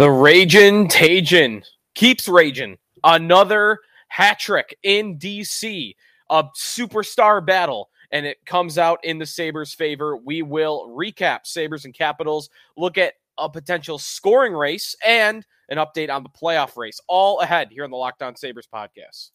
The 0.00 0.10
Raging 0.10 0.88
Tajin 0.88 1.62
keeps 1.94 2.26
raging. 2.26 2.78
Another 3.04 3.80
hat 4.08 4.38
trick 4.38 4.74
in 4.82 5.18
DC, 5.18 5.94
a 6.30 6.44
superstar 6.58 7.44
battle, 7.44 7.90
and 8.10 8.24
it 8.24 8.38
comes 8.46 8.78
out 8.78 9.04
in 9.04 9.18
the 9.18 9.26
Sabres' 9.26 9.74
favor. 9.74 10.16
We 10.16 10.40
will 10.40 10.88
recap 10.88 11.40
Sabres 11.44 11.84
and 11.84 11.92
Capitals, 11.92 12.48
look 12.78 12.96
at 12.96 13.12
a 13.36 13.50
potential 13.50 13.98
scoring 13.98 14.54
race, 14.54 14.96
and 15.06 15.44
an 15.68 15.76
update 15.76 16.08
on 16.08 16.22
the 16.22 16.30
playoff 16.30 16.78
race. 16.78 16.98
All 17.06 17.40
ahead 17.40 17.68
here 17.70 17.84
on 17.84 17.90
the 17.90 17.98
Locked 17.98 18.22
On 18.22 18.34
Sabres 18.34 18.68
podcast. 18.74 19.32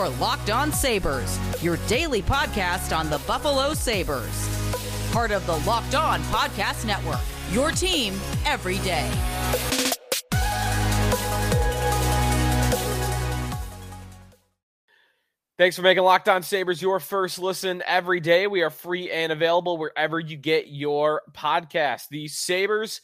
Your 0.00 0.08
Locked 0.08 0.48
On 0.48 0.72
Sabres, 0.72 1.38
your 1.62 1.76
daily 1.86 2.22
podcast 2.22 2.96
on 2.96 3.10
the 3.10 3.18
Buffalo 3.26 3.74
Sabres. 3.74 4.48
Part 5.12 5.30
of 5.30 5.44
the 5.44 5.58
Locked 5.68 5.94
On 5.94 6.22
Podcast 6.22 6.86
Network, 6.86 7.20
your 7.50 7.70
team 7.70 8.14
every 8.46 8.78
day. 8.78 9.10
Thanks 15.58 15.76
for 15.76 15.82
making 15.82 16.02
Locked 16.02 16.30
On 16.30 16.42
Sabres 16.42 16.80
your 16.80 16.98
first 16.98 17.38
listen 17.38 17.82
every 17.86 18.20
day. 18.20 18.46
We 18.46 18.62
are 18.62 18.70
free 18.70 19.10
and 19.10 19.30
available 19.30 19.76
wherever 19.76 20.18
you 20.18 20.38
get 20.38 20.68
your 20.68 21.20
podcast. 21.32 22.08
The 22.10 22.26
Sabres 22.26 23.02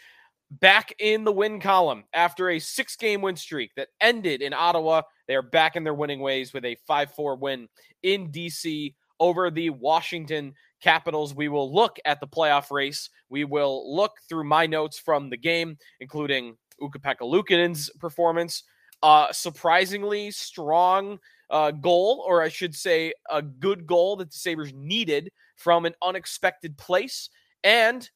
back 0.51 0.95
in 0.99 1.25
the 1.25 1.33
win 1.33 1.61
column 1.61 2.05
after 2.13 2.51
a 2.51 2.59
six 2.59 2.97
game 2.97 3.23
win 3.23 3.37
streak 3.37 3.73
that 3.77 3.89
ended 4.01 4.43
in 4.43 4.53
Ottawa. 4.53 5.03
They 5.27 5.35
are 5.35 5.43
back 5.43 5.77
in 5.77 5.85
their 5.85 5.95
winning 5.95 6.21
ways 6.21 6.53
with 6.53 6.65
a 6.65 6.77
5 6.87 7.13
4 7.13 7.37
win 7.37 7.69
in 8.03 8.31
DC 8.31 8.95
over 9.19 9.51
the 9.51 9.71
Washington 9.71 10.55
Capitals. 10.81 11.35
We 11.35 11.49
will 11.49 11.73
look 11.73 11.99
at 12.05 12.21
the 12.21 12.27
playoff 12.27 12.71
race. 12.71 13.11
We 13.29 13.45
will 13.45 13.95
look 13.95 14.13
through 14.29 14.45
my 14.45 14.67
notes 14.67 14.99
from 14.99 15.31
the 15.31 15.37
game, 15.37 15.79
including 16.01 16.57
Ukko-Pekka 16.83 17.23
Luukkonen's 17.23 17.91
performance. 17.99 18.63
Uh, 19.03 19.33
surprisingly 19.33 20.31
strong 20.31 21.19
uh, 21.51 21.71
goal, 21.71 22.25
or 22.27 22.43
I 22.43 22.49
should 22.49 22.75
say, 22.75 23.13
a 23.31 23.43
good 23.43 23.87
goal 23.87 24.17
that 24.17 24.31
the 24.31 24.37
Sabres 24.37 24.73
needed 24.75 25.31
from 25.57 25.87
an 25.87 25.95
unexpected 26.03 26.77
place. 26.77 27.31
And 27.63 28.09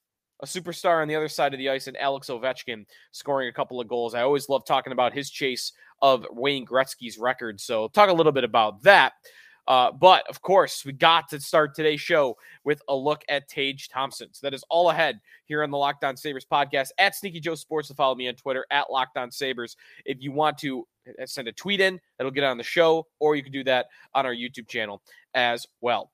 a 0.43 0.47
superstar 0.47 1.03
on 1.03 1.09
the 1.09 1.17
other 1.17 1.29
side 1.29 1.53
of 1.55 1.59
the 1.59 1.69
ice, 1.69 1.87
and 1.87 1.97
Alex 1.97 2.29
Ovechkin 2.29 2.87
scoring 3.13 3.49
a 3.49 3.53
couple 3.53 3.81
of 3.81 3.89
goals. 3.89 4.15
I 4.15 4.23
always 4.23 4.49
love 4.49 4.65
talking 4.65 4.93
about 4.93 5.13
his 5.13 5.31
chase 5.31 5.73
of 6.03 6.27
Wayne 6.31 6.67
Gretzky's 6.67 7.19
record. 7.19 7.61
So, 7.61 7.89
talk 7.89 8.09
a 8.09 8.13
little 8.13 8.33
bit 8.33 8.45
about 8.45 8.83
that. 8.83 9.13
Uh, 9.71 9.93
but 9.93 10.29
of 10.29 10.43
course, 10.43 10.85
we 10.85 10.93
got 10.93 11.29
to 11.29 11.39
start 11.39 11.75
today's 11.75 12.01
show 12.01 12.37
with 12.65 12.83
a 12.89 12.97
look 12.97 13.23
at 13.29 13.49
Tage 13.49 13.89
Thompson. 13.89 14.29
So 14.33 14.41
that 14.47 14.55
is 14.55 14.65
all 14.69 14.91
ahead 14.91 15.21
here 15.45 15.63
on 15.63 15.71
the 15.71 15.79
Locked 15.79 16.03
On 16.03 16.17
Sabres 16.17 16.45
podcast 16.51 16.89
at 16.99 17.15
Sneaky 17.15 17.39
Joe 17.39 17.55
Sports. 17.55 17.87
To 17.87 17.95
follow 17.95 18.17
me 18.17 18.27
on 18.27 18.35
Twitter 18.35 18.67
at 18.73 18.91
Locked 18.91 19.17
On 19.17 19.31
Sabres. 19.31 19.77
If 20.05 20.21
you 20.21 20.33
want 20.33 20.59
to 20.59 20.89
uh, 21.09 21.25
send 21.25 21.47
a 21.47 21.53
tweet 21.53 21.81
in, 21.81 22.01
that'll 22.19 22.33
get 22.33 22.43
on 22.43 22.59
the 22.59 22.65
show, 22.65 23.07
or 23.21 23.37
you 23.37 23.45
can 23.45 23.53
do 23.53 23.63
that 23.65 23.87
on 24.13 24.27
our 24.27 24.35
YouTube 24.35 24.67
channel 24.67 25.03
as 25.35 25.67
well. 25.81 26.11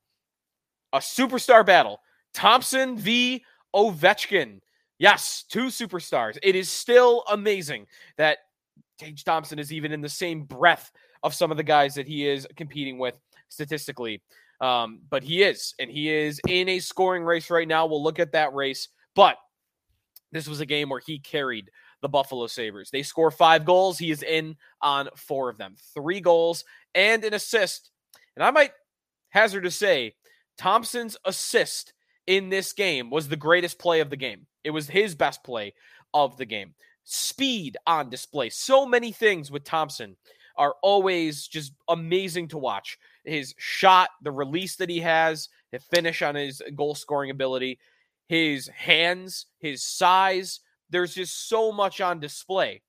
A 0.93 0.99
superstar 0.99 1.65
battle 1.65 2.01
Thompson 2.35 2.99
v. 2.99 3.43
Ovechkin. 3.77 4.61
Yes, 4.99 5.45
two 5.49 5.67
superstars. 5.67 6.39
It 6.43 6.57
is 6.57 6.71
still 6.71 7.23
amazing 7.31 7.87
that 8.17 8.39
Tage 8.99 9.25
Thompson 9.25 9.59
is 9.59 9.73
even 9.73 9.93
in 9.93 10.01
the 10.01 10.09
same 10.09 10.45
breath 10.45 10.91
of 11.23 11.35
some 11.35 11.51
of 11.51 11.57
the 11.57 11.63
guys 11.63 11.95
that 11.95 12.09
he 12.09 12.27
is 12.27 12.47
competing 12.57 12.99
with 12.99 13.19
statistically. 13.49 14.23
Um, 14.61 15.01
but 15.11 15.23
he 15.23 15.43
is, 15.43 15.75
and 15.79 15.91
he 15.91 16.11
is 16.11 16.41
in 16.49 16.69
a 16.71 16.79
scoring 16.79 17.25
race 17.25 17.51
right 17.51 17.69
now. 17.69 17.85
We'll 17.87 18.03
look 18.03 18.19
at 18.19 18.33
that 18.33 18.55
race. 18.55 18.89
But 19.15 19.37
this 20.33 20.49
was 20.49 20.61
a 20.61 20.67
game 20.67 20.89
where 20.89 21.03
he 21.05 21.19
carried 21.19 21.71
the 22.01 22.09
Buffalo 22.09 22.47
Sabres. 22.47 22.91
They 22.91 23.03
score 23.03 23.31
five 23.31 23.65
goals. 23.65 23.99
He 23.99 24.11
is 24.11 24.23
in 24.23 24.57
on 24.81 25.09
four 25.15 25.51
of 25.51 25.59
them, 25.59 25.77
three 25.95 26.21
goals 26.21 26.65
and 26.95 27.25
an 27.25 27.35
assist. 27.35 27.91
And 28.35 28.45
I 28.45 28.51
might 28.51 28.73
hazard 29.31 29.65
to 29.65 29.71
say 29.71 30.15
Thompson's 30.57 31.17
assist 31.25 31.93
in 32.27 32.49
this 32.49 32.73
game 32.73 33.11
was 33.11 33.29
the 33.29 33.37
greatest 33.37 33.79
play 33.79 34.01
of 34.01 34.11
the 34.11 34.17
game. 34.17 34.47
It 34.65 34.71
was 34.71 34.89
his 34.89 35.15
best 35.15 35.45
play 35.45 35.75
of 36.13 36.37
the 36.37 36.47
game. 36.47 36.75
Speed 37.05 37.77
on 37.87 38.11
display. 38.11 38.51
So 38.51 38.85
many 38.87 39.13
things 39.13 39.51
with 39.51 39.65
Thompson 39.65 40.17
are 40.57 40.75
always 40.83 41.47
just 41.47 41.73
amazing 41.89 42.49
to 42.49 42.59
watch. 42.59 42.99
His 43.25 43.55
shot, 43.59 44.11
the 44.23 44.33
release 44.33 44.77
that 44.77 44.91
he 44.91 45.01
has, 45.01 45.49
the 45.71 45.79
finish 45.79 46.23
on 46.23 46.35
his 46.35 46.63
goal 46.75 46.95
scoring 46.95 47.31
ability, 47.31 47.79
his 48.29 48.67
hands, 48.69 49.47
his 49.59 49.85
size. 49.85 50.61
There's 50.91 51.15
just 51.15 51.49
so 51.49 51.73
much 51.73 52.01
on 52.01 52.21
display. 52.21 52.83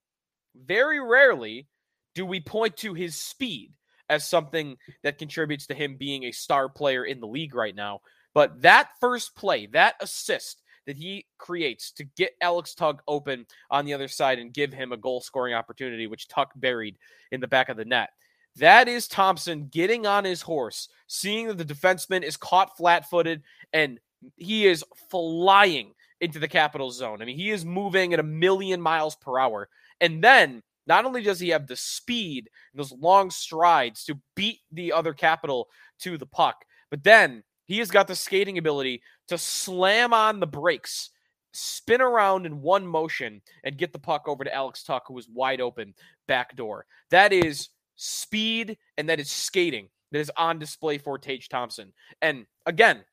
Very 0.55 0.99
rarely 0.99 1.67
do 2.15 2.25
we 2.25 2.39
point 2.39 2.77
to 2.77 2.93
his 2.93 3.15
speed 3.15 3.73
as 4.09 4.27
something 4.27 4.77
that 5.03 5.17
contributes 5.19 5.67
to 5.67 5.75
him 5.75 5.97
being 5.97 6.23
a 6.23 6.31
star 6.31 6.69
player 6.69 7.05
in 7.05 7.19
the 7.19 7.27
league 7.27 7.53
right 7.53 7.75
now. 7.75 7.99
But 8.37 8.61
that 8.61 8.91
first 8.99 9.35
play, 9.35 9.65
that 9.73 9.95
assist 9.99 10.61
that 10.85 10.95
he 10.95 11.25
creates 11.39 11.91
to 11.93 12.03
get 12.03 12.35
Alex 12.39 12.75
Tuch 12.75 12.99
open 13.07 13.47
on 13.71 13.83
the 13.83 13.95
other 13.95 14.07
side 14.07 14.37
and 14.37 14.53
give 14.53 14.71
him 14.71 14.91
a 14.91 14.97
goal 14.97 15.21
scoring 15.21 15.55
opportunity, 15.55 16.05
which 16.05 16.27
Tuch 16.27 16.51
buried 16.55 16.99
in 17.31 17.41
the 17.41 17.47
back 17.47 17.69
of 17.69 17.77
the 17.77 17.85
net. 17.85 18.11
That 18.57 18.87
is 18.87 19.07
Thompson 19.07 19.69
getting 19.71 20.05
on 20.05 20.23
his 20.23 20.43
horse, 20.43 20.87
seeing 21.07 21.47
that 21.47 21.57
the 21.57 21.65
defenseman 21.65 22.21
is 22.21 22.37
caught 22.37 22.77
flat 22.77 23.09
footed 23.09 23.41
and 23.73 23.99
he 24.35 24.67
is 24.67 24.85
flying 25.09 25.95
into 26.21 26.37
the 26.37 26.47
capital 26.47 26.91
zone. 26.91 27.23
I 27.23 27.25
mean, 27.25 27.37
he 27.37 27.49
is 27.49 27.65
moving 27.65 28.13
at 28.13 28.19
a 28.19 28.23
million 28.23 28.79
miles 28.79 29.15
per 29.15 29.39
hour. 29.39 29.67
And 29.99 30.23
then 30.23 30.61
not 30.85 31.05
only 31.05 31.23
does 31.23 31.39
he 31.39 31.49
have 31.49 31.65
the 31.65 31.75
speed 31.75 32.51
and 32.71 32.79
those 32.79 32.91
long 32.91 33.31
strides 33.31 34.03
to 34.03 34.19
beat 34.35 34.59
the 34.71 34.93
other 34.93 35.15
capital 35.15 35.69
to 36.01 36.19
the 36.19 36.27
puck, 36.27 36.63
but 36.91 37.03
then 37.03 37.41
he 37.67 37.79
has 37.79 37.91
got 37.91 38.07
the 38.07 38.15
skating 38.15 38.57
ability 38.57 39.01
to 39.27 39.37
slam 39.37 40.13
on 40.13 40.39
the 40.39 40.47
brakes, 40.47 41.11
spin 41.51 42.01
around 42.01 42.45
in 42.45 42.61
one 42.61 42.85
motion, 42.85 43.41
and 43.63 43.77
get 43.77 43.93
the 43.93 43.99
puck 43.99 44.27
over 44.27 44.43
to 44.43 44.53
Alex 44.53 44.83
Tuch, 44.83 45.03
who 45.07 45.13
was 45.13 45.29
wide 45.29 45.61
open 45.61 45.93
back 46.27 46.55
door. 46.55 46.85
That 47.11 47.33
is 47.33 47.69
speed 47.95 48.77
and 48.97 49.09
that 49.09 49.19
is 49.19 49.31
skating 49.31 49.89
that 50.11 50.19
is 50.19 50.31
on 50.37 50.59
display 50.59 50.97
for 50.97 51.17
Tage 51.17 51.49
Thompson. 51.49 51.93
And 52.21 52.45
again, 52.65 53.03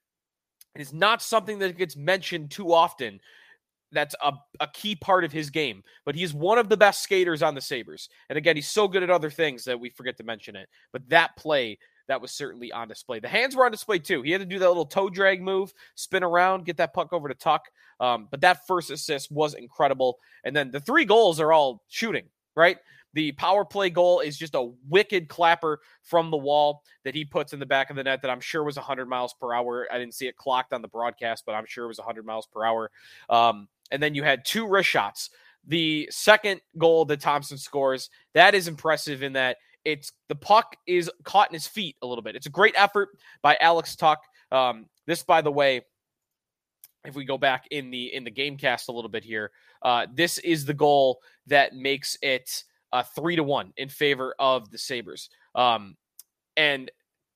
it 0.74 0.80
is 0.80 0.92
not 0.92 1.22
something 1.22 1.58
that 1.60 1.78
gets 1.78 1.96
mentioned 1.96 2.50
too 2.50 2.72
often. 2.72 3.20
That's 3.92 4.14
a, 4.22 4.32
a 4.60 4.66
key 4.68 4.96
part 4.96 5.24
of 5.24 5.32
his 5.32 5.50
game, 5.50 5.82
but 6.04 6.14
he's 6.14 6.34
one 6.34 6.58
of 6.58 6.68
the 6.68 6.76
best 6.76 7.02
skaters 7.02 7.42
on 7.42 7.54
the 7.54 7.60
Sabres. 7.60 8.08
And 8.28 8.36
again, 8.36 8.56
he's 8.56 8.68
so 8.68 8.88
good 8.88 9.02
at 9.02 9.10
other 9.10 9.30
things 9.30 9.64
that 9.64 9.78
we 9.78 9.90
forget 9.90 10.16
to 10.16 10.24
mention 10.24 10.56
it. 10.56 10.68
But 10.92 11.08
that 11.10 11.36
play 11.36 11.78
that 12.08 12.20
was 12.20 12.32
certainly 12.32 12.72
on 12.72 12.88
display. 12.88 13.18
The 13.20 13.28
hands 13.28 13.56
were 13.56 13.64
on 13.64 13.70
display 13.70 13.98
too. 13.98 14.22
He 14.22 14.30
had 14.30 14.40
to 14.40 14.46
do 14.46 14.58
that 14.58 14.68
little 14.68 14.86
toe 14.86 15.08
drag 15.08 15.42
move, 15.42 15.72
spin 15.94 16.22
around, 16.22 16.64
get 16.64 16.76
that 16.78 16.94
puck 16.94 17.12
over 17.12 17.28
to 17.28 17.34
Tuch. 17.34 17.62
Um, 18.00 18.28
but 18.30 18.40
that 18.42 18.66
first 18.66 18.90
assist 18.90 19.30
was 19.30 19.54
incredible. 19.54 20.18
And 20.44 20.54
then 20.54 20.70
the 20.70 20.80
three 20.80 21.04
goals 21.04 21.40
are 21.40 21.52
all 21.52 21.82
shooting, 21.88 22.24
right? 22.54 22.78
The 23.14 23.32
power 23.32 23.64
play 23.64 23.90
goal 23.90 24.20
is 24.20 24.36
just 24.36 24.56
a 24.56 24.70
wicked 24.88 25.28
clapper 25.28 25.80
from 26.02 26.30
the 26.30 26.36
wall 26.36 26.82
that 27.04 27.14
he 27.14 27.24
puts 27.24 27.52
in 27.52 27.60
the 27.60 27.66
back 27.66 27.88
of 27.88 27.96
the 27.96 28.02
net 28.02 28.22
that 28.22 28.30
I'm 28.30 28.40
sure 28.40 28.64
was 28.64 28.76
100 28.76 29.08
miles 29.08 29.34
per 29.34 29.54
hour. 29.54 29.86
I 29.90 29.98
didn't 29.98 30.14
see 30.14 30.26
it 30.26 30.36
clocked 30.36 30.72
on 30.72 30.82
the 30.82 30.88
broadcast, 30.88 31.44
but 31.46 31.52
I'm 31.52 31.66
sure 31.66 31.84
it 31.84 31.88
was 31.88 31.98
100 31.98 32.26
miles 32.26 32.46
per 32.46 32.64
hour. 32.64 32.90
Um, 33.30 33.68
and 33.92 34.02
then 34.02 34.14
you 34.14 34.24
had 34.24 34.44
two 34.44 34.66
wrist 34.66 34.88
shots. 34.88 35.30
The 35.66 36.08
second 36.10 36.60
goal 36.76 37.04
that 37.06 37.20
Thompson 37.20 37.56
scores, 37.56 38.10
that 38.34 38.54
is 38.54 38.66
impressive 38.66 39.22
in 39.22 39.34
that 39.34 39.58
it's 39.84 40.12
the 40.28 40.34
puck 40.34 40.76
is 40.86 41.10
caught 41.24 41.50
in 41.50 41.54
his 41.54 41.66
feet 41.66 41.96
a 42.02 42.06
little 42.06 42.22
bit. 42.22 42.36
It's 42.36 42.46
a 42.46 42.50
great 42.50 42.74
effort 42.76 43.10
by 43.42 43.56
Alex 43.60 43.96
Tuch. 43.96 44.18
Um, 44.50 44.86
this, 45.06 45.22
by 45.22 45.42
the 45.42 45.52
way, 45.52 45.82
if 47.04 47.14
we 47.14 47.24
go 47.24 47.36
back 47.36 47.66
in 47.70 47.90
the 47.90 48.14
in 48.14 48.24
the 48.24 48.30
game 48.30 48.56
cast 48.56 48.88
a 48.88 48.92
little 48.92 49.10
bit 49.10 49.24
here, 49.24 49.50
uh, 49.82 50.06
this 50.12 50.38
is 50.38 50.64
the 50.64 50.74
goal 50.74 51.20
that 51.46 51.74
makes 51.74 52.16
it 52.22 52.64
uh, 52.92 53.02
three 53.02 53.36
to 53.36 53.42
one 53.42 53.72
in 53.76 53.88
favor 53.88 54.34
of 54.38 54.70
the 54.70 54.78
Sabres. 54.78 55.28
Um, 55.54 55.96
and 56.56 56.90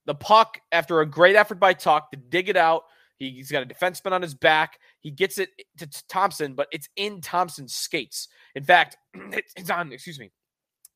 the 0.06 0.14
puck, 0.14 0.58
after 0.72 1.00
a 1.00 1.06
great 1.06 1.36
effort 1.36 1.60
by 1.60 1.74
Tuch 1.74 2.04
to 2.12 2.18
dig 2.18 2.48
it 2.48 2.56
out, 2.56 2.84
he, 3.18 3.30
he's 3.30 3.50
got 3.50 3.62
a 3.62 3.66
defenseman 3.66 4.12
on 4.12 4.22
his 4.22 4.34
back. 4.34 4.78
He 5.00 5.10
gets 5.10 5.38
it 5.38 5.50
to 5.78 5.88
Thompson, 6.08 6.54
but 6.54 6.68
it's 6.72 6.88
in 6.96 7.20
Thompson's 7.20 7.74
skates. 7.74 8.28
In 8.54 8.64
fact, 8.64 8.96
it's 9.14 9.70
on 9.70 9.92
excuse 9.92 10.18
me, 10.18 10.30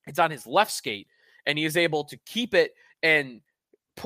it's 0.06 0.18
on 0.18 0.30
his 0.30 0.46
left 0.46 0.72
skate 0.72 1.08
and 1.46 1.58
he 1.58 1.64
is 1.64 1.76
able 1.76 2.04
to 2.04 2.16
keep 2.26 2.54
it 2.54 2.72
and 3.02 3.40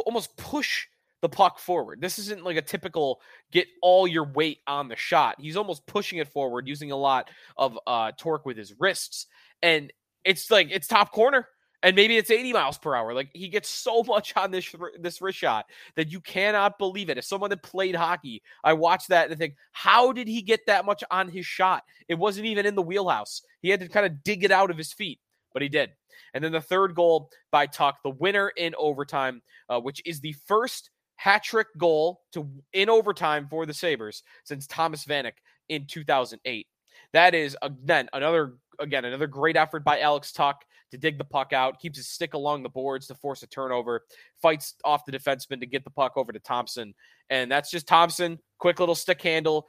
almost 0.04 0.36
push 0.36 0.86
the 1.22 1.28
puck 1.28 1.58
forward. 1.58 2.00
This 2.00 2.18
isn't 2.18 2.44
like 2.44 2.56
a 2.56 2.62
typical 2.62 3.20
get 3.50 3.66
all 3.82 4.06
your 4.06 4.24
weight 4.24 4.58
on 4.66 4.88
the 4.88 4.96
shot. 4.96 5.36
He's 5.38 5.56
almost 5.56 5.86
pushing 5.86 6.18
it 6.18 6.28
forward 6.28 6.68
using 6.68 6.92
a 6.92 6.96
lot 6.96 7.30
of 7.56 7.78
uh, 7.86 8.12
torque 8.16 8.46
with 8.46 8.56
his 8.56 8.74
wrists. 8.78 9.26
And 9.62 9.92
it's 10.24 10.50
like 10.50 10.68
it's 10.70 10.86
top 10.86 11.12
corner. 11.12 11.48
and 11.82 11.94
maybe 11.94 12.16
it's 12.16 12.30
80 12.30 12.52
miles 12.52 12.78
per 12.78 12.94
hour. 12.94 13.14
Like 13.14 13.30
he 13.32 13.48
gets 13.48 13.68
so 13.68 14.02
much 14.06 14.36
on 14.36 14.50
this 14.50 14.74
this 15.00 15.22
wrist 15.22 15.38
shot 15.38 15.66
that 15.94 16.10
you 16.10 16.20
cannot 16.20 16.78
believe 16.78 17.10
it. 17.10 17.18
As 17.18 17.26
someone 17.26 17.50
that 17.50 17.62
played 17.62 17.94
hockey, 17.94 18.42
I 18.62 18.74
watched 18.74 19.08
that 19.08 19.26
and 19.26 19.34
I 19.34 19.36
think, 19.36 19.54
how 19.72 20.12
did 20.12 20.28
he 20.28 20.42
get 20.42 20.66
that 20.66 20.84
much 20.84 21.02
on 21.10 21.28
his 21.28 21.46
shot? 21.46 21.82
It 22.08 22.16
wasn't 22.16 22.46
even 22.46 22.66
in 22.66 22.74
the 22.74 22.82
wheelhouse. 22.82 23.42
He 23.62 23.70
had 23.70 23.80
to 23.80 23.88
kind 23.88 24.06
of 24.06 24.22
dig 24.22 24.44
it 24.44 24.50
out 24.50 24.70
of 24.70 24.76
his 24.76 24.92
feet, 24.92 25.20
but 25.52 25.62
he 25.62 25.68
did. 25.68 25.90
And 26.34 26.42
then 26.42 26.52
the 26.52 26.60
third 26.60 26.94
goal 26.94 27.30
by 27.50 27.66
Tuch, 27.66 27.94
the 28.02 28.10
winner 28.10 28.50
in 28.56 28.74
overtime, 28.78 29.42
uh, 29.68 29.80
which 29.80 30.02
is 30.04 30.20
the 30.20 30.34
first 30.46 30.90
hat 31.16 31.42
trick 31.42 31.68
goal 31.78 32.20
to 32.32 32.48
in 32.72 32.88
overtime 32.88 33.46
for 33.48 33.66
the 33.66 33.74
Sabres 33.74 34.22
since 34.44 34.66
Thomas 34.66 35.04
Vanek 35.04 35.32
in 35.68 35.86
2008. 35.86 36.66
That 37.12 37.34
is 37.34 37.56
again 37.62 38.08
another 38.12 38.54
again 38.78 39.04
another 39.04 39.26
great 39.26 39.56
effort 39.56 39.84
by 39.84 40.00
Alex 40.00 40.32
Tuch 40.32 40.56
to 40.92 40.98
dig 40.98 41.18
the 41.18 41.24
puck 41.24 41.52
out, 41.52 41.80
keeps 41.80 41.98
his 41.98 42.08
stick 42.08 42.34
along 42.34 42.62
the 42.62 42.68
boards 42.68 43.06
to 43.08 43.14
force 43.14 43.42
a 43.42 43.46
turnover, 43.46 44.04
fights 44.40 44.74
off 44.84 45.04
the 45.04 45.12
defenseman 45.12 45.58
to 45.60 45.66
get 45.66 45.82
the 45.82 45.90
puck 45.90 46.12
over 46.16 46.32
to 46.32 46.38
Thompson, 46.38 46.94
and 47.28 47.50
that's 47.50 47.70
just 47.70 47.88
Thompson, 47.88 48.38
quick 48.58 48.78
little 48.78 48.94
stick 48.94 49.20
handle, 49.20 49.66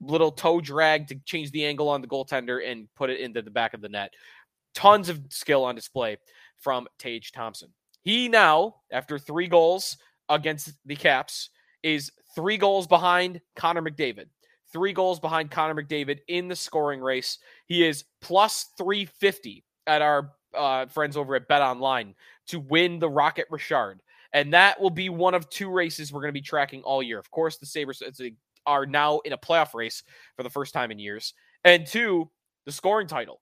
little 0.00 0.30
toe 0.30 0.60
drag 0.60 1.08
to 1.08 1.16
change 1.24 1.50
the 1.50 1.64
angle 1.64 1.88
on 1.88 2.00
the 2.00 2.06
goaltender 2.06 2.66
and 2.66 2.88
put 2.96 3.10
it 3.10 3.20
into 3.20 3.42
the 3.42 3.50
back 3.50 3.74
of 3.74 3.80
the 3.80 3.88
net. 3.88 4.12
Tons 4.74 5.08
of 5.08 5.20
skill 5.30 5.64
on 5.64 5.74
display 5.74 6.16
from 6.58 6.86
Tage 6.98 7.32
Thompson. 7.32 7.68
He 8.02 8.28
now, 8.28 8.76
after 8.90 9.18
three 9.18 9.48
goals 9.48 9.96
against 10.28 10.72
the 10.86 10.96
Caps, 10.96 11.50
is 11.82 12.12
three 12.34 12.56
goals 12.56 12.86
behind 12.86 13.40
Connor 13.56 13.82
McDavid 13.82 14.26
three 14.72 14.92
goals 14.92 15.20
behind 15.20 15.50
Connor 15.50 15.82
McDavid 15.82 16.20
in 16.28 16.48
the 16.48 16.56
scoring 16.56 17.00
race. 17.00 17.38
He 17.66 17.86
is 17.86 18.04
plus 18.20 18.66
350 18.78 19.64
at 19.86 20.02
our 20.02 20.32
uh, 20.54 20.86
friends 20.86 21.16
over 21.16 21.34
at 21.34 21.48
Bet 21.48 21.62
Online 21.62 22.14
to 22.48 22.60
win 22.60 22.98
the 22.98 23.08
Rocket 23.08 23.46
Richard. 23.50 24.00
And 24.32 24.52
that 24.54 24.80
will 24.80 24.90
be 24.90 25.08
one 25.08 25.34
of 25.34 25.50
two 25.50 25.70
races 25.70 26.12
we're 26.12 26.20
going 26.20 26.32
to 26.32 26.40
be 26.40 26.44
tracking 26.44 26.82
all 26.82 27.02
year. 27.02 27.18
Of 27.18 27.30
course, 27.30 27.58
the 27.58 27.66
Sabres 27.66 28.02
are 28.66 28.86
now 28.86 29.18
in 29.20 29.32
a 29.32 29.38
playoff 29.38 29.74
race 29.74 30.02
for 30.36 30.42
the 30.42 30.50
first 30.50 30.72
time 30.72 30.90
in 30.90 30.98
years. 30.98 31.34
And 31.64 31.86
two, 31.86 32.30
the 32.64 32.72
scoring 32.72 33.08
title. 33.08 33.40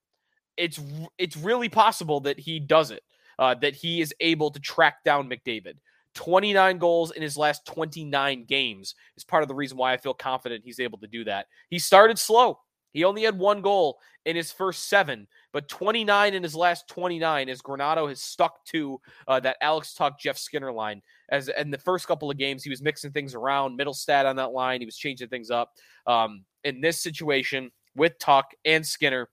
It's 0.59 0.81
it's 1.17 1.37
really 1.37 1.69
possible 1.69 2.21
that 2.21 2.39
he 2.39 2.61
does 2.61 2.91
it, 2.91 3.03
uh, 3.39 3.55
that 3.57 3.75
he 3.75 4.01
is 4.01 4.15
able 4.21 4.51
to 4.51 4.61
track 4.61 5.05
down 5.05 5.31
McDavid. 5.31 5.75
29 6.15 6.79
goals 6.79 7.13
in 7.13 7.23
his 7.23 7.37
last 7.37 7.65
29 7.67 8.45
games 8.45 8.95
is 9.17 9.25
part 9.25 9.43
of 9.43 9.49
the 9.49 9.55
reason 9.55 9.79
why 9.79 9.93
I 9.93 9.97
feel 9.97 10.15
confident 10.15 10.65
he's 10.65 10.81
able 10.81 10.99
to 10.99 11.07
do 11.07 11.25
that. 11.25 11.47
He 11.71 11.79
started 11.79 12.19
slow. 12.19 12.59
He 12.93 13.05
only 13.05 13.23
had 13.23 13.39
one 13.39 13.63
goal 13.63 13.99
in 14.25 14.35
his 14.35 14.51
first 14.51 14.89
seven, 14.89 15.29
but 15.53 15.69
29 15.69 16.35
in 16.35 16.43
his 16.43 16.55
last 16.55 16.89
29 16.89 17.49
as 17.49 17.63
Granato 17.63 18.09
has 18.09 18.21
stuck 18.21 18.65
to 18.67 19.01
uh, 19.29 19.39
that 19.41 19.59
Alex 19.61 19.95
Tuch, 19.95 20.19
Jeff 20.19 20.39
Skinner 20.39 20.73
line. 20.73 21.03
As 21.29 21.49
in 21.49 21.71
the 21.71 21.79
first 21.79 22.09
couple 22.09 22.31
of 22.31 22.39
games, 22.39 22.65
he 22.65 22.71
was 22.71 22.83
mixing 22.83 23.13
things 23.13 23.35
around, 23.35 23.79
Mittelstadt 23.79 24.25
on 24.25 24.37
that 24.37 24.53
line. 24.53 24.81
He 24.81 24.87
was 24.87 24.97
changing 24.97 25.29
things 25.29 25.51
up. 25.51 25.73
Um, 26.07 26.45
in 26.65 26.81
this 26.81 27.01
situation 27.01 27.71
with 27.95 28.19
Tuch 28.19 28.47
and 28.65 28.85
Skinner 28.85 29.29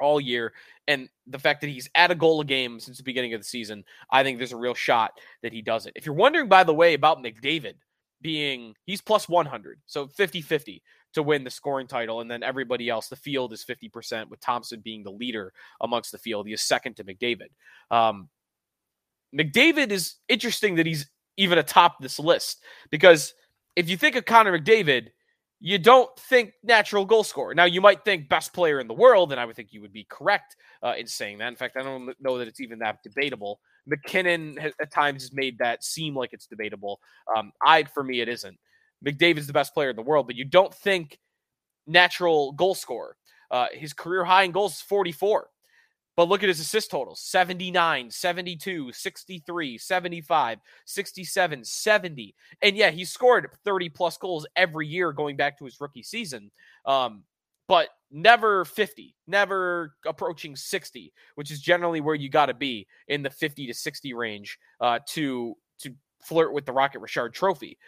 all 0.00 0.20
year, 0.20 0.52
and 0.88 1.08
the 1.26 1.38
fact 1.38 1.60
that 1.60 1.68
he's 1.68 1.88
at 1.94 2.10
a 2.10 2.14
goal 2.14 2.40
a 2.40 2.44
game 2.44 2.80
since 2.80 2.96
the 2.96 3.04
beginning 3.04 3.34
of 3.34 3.40
the 3.40 3.44
season, 3.44 3.84
I 4.10 4.22
think 4.22 4.38
there's 4.38 4.52
a 4.52 4.56
real 4.56 4.74
shot 4.74 5.12
that 5.42 5.52
he 5.52 5.62
does 5.62 5.86
it. 5.86 5.92
If 5.96 6.06
you're 6.06 6.14
wondering, 6.14 6.48
by 6.48 6.64
the 6.64 6.74
way, 6.74 6.94
about 6.94 7.22
McDavid 7.22 7.74
being, 8.20 8.74
he's 8.84 9.00
plus 9.00 9.28
100, 9.28 9.80
so 9.86 10.06
50 10.08 10.40
50 10.42 10.82
to 11.12 11.22
win 11.22 11.44
the 11.44 11.50
scoring 11.50 11.86
title. 11.86 12.20
And 12.20 12.30
then 12.30 12.42
everybody 12.42 12.88
else, 12.88 13.08
the 13.08 13.16
field 13.16 13.52
is 13.52 13.64
50%, 13.64 14.28
with 14.28 14.40
Thompson 14.40 14.80
being 14.80 15.02
the 15.02 15.10
leader 15.10 15.52
amongst 15.80 16.12
the 16.12 16.18
field. 16.18 16.46
He 16.46 16.52
is 16.52 16.62
second 16.62 16.96
to 16.96 17.04
McDavid. 17.04 17.48
Um, 17.90 18.28
McDavid 19.36 19.90
is 19.90 20.16
interesting 20.28 20.76
that 20.76 20.86
he's 20.86 21.08
even 21.36 21.58
atop 21.58 22.00
this 22.00 22.18
list 22.18 22.62
because 22.90 23.34
if 23.76 23.88
you 23.88 23.96
think 23.96 24.16
of 24.16 24.24
Connor 24.24 24.58
McDavid, 24.58 25.08
you 25.60 25.78
don't 25.78 26.10
think 26.18 26.54
natural 26.62 27.04
goal 27.04 27.22
scorer. 27.22 27.54
Now, 27.54 27.66
you 27.66 27.82
might 27.82 28.02
think 28.02 28.30
best 28.30 28.54
player 28.54 28.80
in 28.80 28.88
the 28.88 28.94
world, 28.94 29.30
and 29.30 29.40
I 29.40 29.44
would 29.44 29.54
think 29.54 29.72
you 29.72 29.82
would 29.82 29.92
be 29.92 30.06
correct 30.08 30.56
uh, 30.82 30.94
in 30.98 31.06
saying 31.06 31.38
that. 31.38 31.48
In 31.48 31.56
fact, 31.56 31.76
I 31.76 31.82
don't 31.82 32.14
know 32.18 32.38
that 32.38 32.48
it's 32.48 32.60
even 32.60 32.78
that 32.78 33.02
debatable. 33.02 33.60
MacKinnon 33.86 34.56
has, 34.56 34.72
at 34.80 34.90
times 34.90 35.22
has 35.22 35.34
made 35.34 35.58
that 35.58 35.84
seem 35.84 36.16
like 36.16 36.32
it's 36.32 36.46
debatable. 36.46 36.98
Um, 37.36 37.52
I, 37.64 37.84
for 37.84 38.02
me, 38.02 38.22
it 38.22 38.28
isn't. 38.28 38.58
McDavid's 39.06 39.46
the 39.46 39.52
best 39.52 39.74
player 39.74 39.90
in 39.90 39.96
the 39.96 40.02
world, 40.02 40.26
but 40.26 40.36
you 40.36 40.46
don't 40.46 40.74
think 40.74 41.18
natural 41.86 42.52
goal 42.52 42.74
scorer. 42.74 43.16
Uh, 43.50 43.66
his 43.72 43.92
career 43.92 44.24
high 44.24 44.44
in 44.44 44.52
goals 44.52 44.76
is 44.76 44.80
44. 44.80 45.48
But 46.20 46.28
look 46.28 46.42
at 46.42 46.50
his 46.50 46.60
assist 46.60 46.90
totals 46.90 47.18
79, 47.22 48.10
72, 48.10 48.92
63, 48.92 49.78
75, 49.78 50.58
67, 50.84 51.64
70. 51.64 52.34
And 52.60 52.76
yeah, 52.76 52.90
he 52.90 53.06
scored 53.06 53.48
30 53.64 53.88
plus 53.88 54.18
goals 54.18 54.46
every 54.54 54.86
year 54.86 55.12
going 55.12 55.36
back 55.36 55.58
to 55.58 55.64
his 55.64 55.80
rookie 55.80 56.02
season. 56.02 56.50
Um, 56.84 57.22
but 57.68 57.88
never 58.10 58.66
50, 58.66 59.16
never 59.28 59.94
approaching 60.04 60.56
60, 60.56 61.10
which 61.36 61.50
is 61.50 61.58
generally 61.58 62.02
where 62.02 62.14
you 62.14 62.28
got 62.28 62.46
to 62.46 62.54
be 62.54 62.86
in 63.08 63.22
the 63.22 63.30
50 63.30 63.68
to 63.68 63.72
60 63.72 64.12
range 64.12 64.58
uh, 64.78 64.98
to 65.12 65.56
to 65.78 65.94
flirt 66.22 66.52
with 66.52 66.66
the 66.66 66.72
Rocket 66.74 66.98
Richard 66.98 67.32
Trophy. 67.32 67.78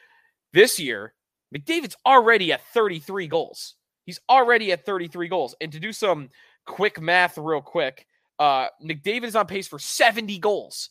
This 0.55 0.81
year, 0.81 1.13
McDavid's 1.55 1.97
already 2.07 2.51
at 2.51 2.65
33 2.73 3.27
goals. 3.27 3.75
He's 4.07 4.21
already 4.31 4.73
at 4.73 4.87
33 4.87 5.29
goals. 5.29 5.55
And 5.61 5.71
to 5.71 5.79
do 5.79 5.93
some 5.93 6.31
quick 6.65 6.99
math, 6.99 7.37
real 7.37 7.61
quick, 7.61 8.07
uh, 8.39 8.69
McDavid 8.85 9.25
is 9.25 9.37
on 9.37 9.47
pace 9.47 9.69
for 9.69 9.79
70 9.79 10.39
goals. 10.39 10.91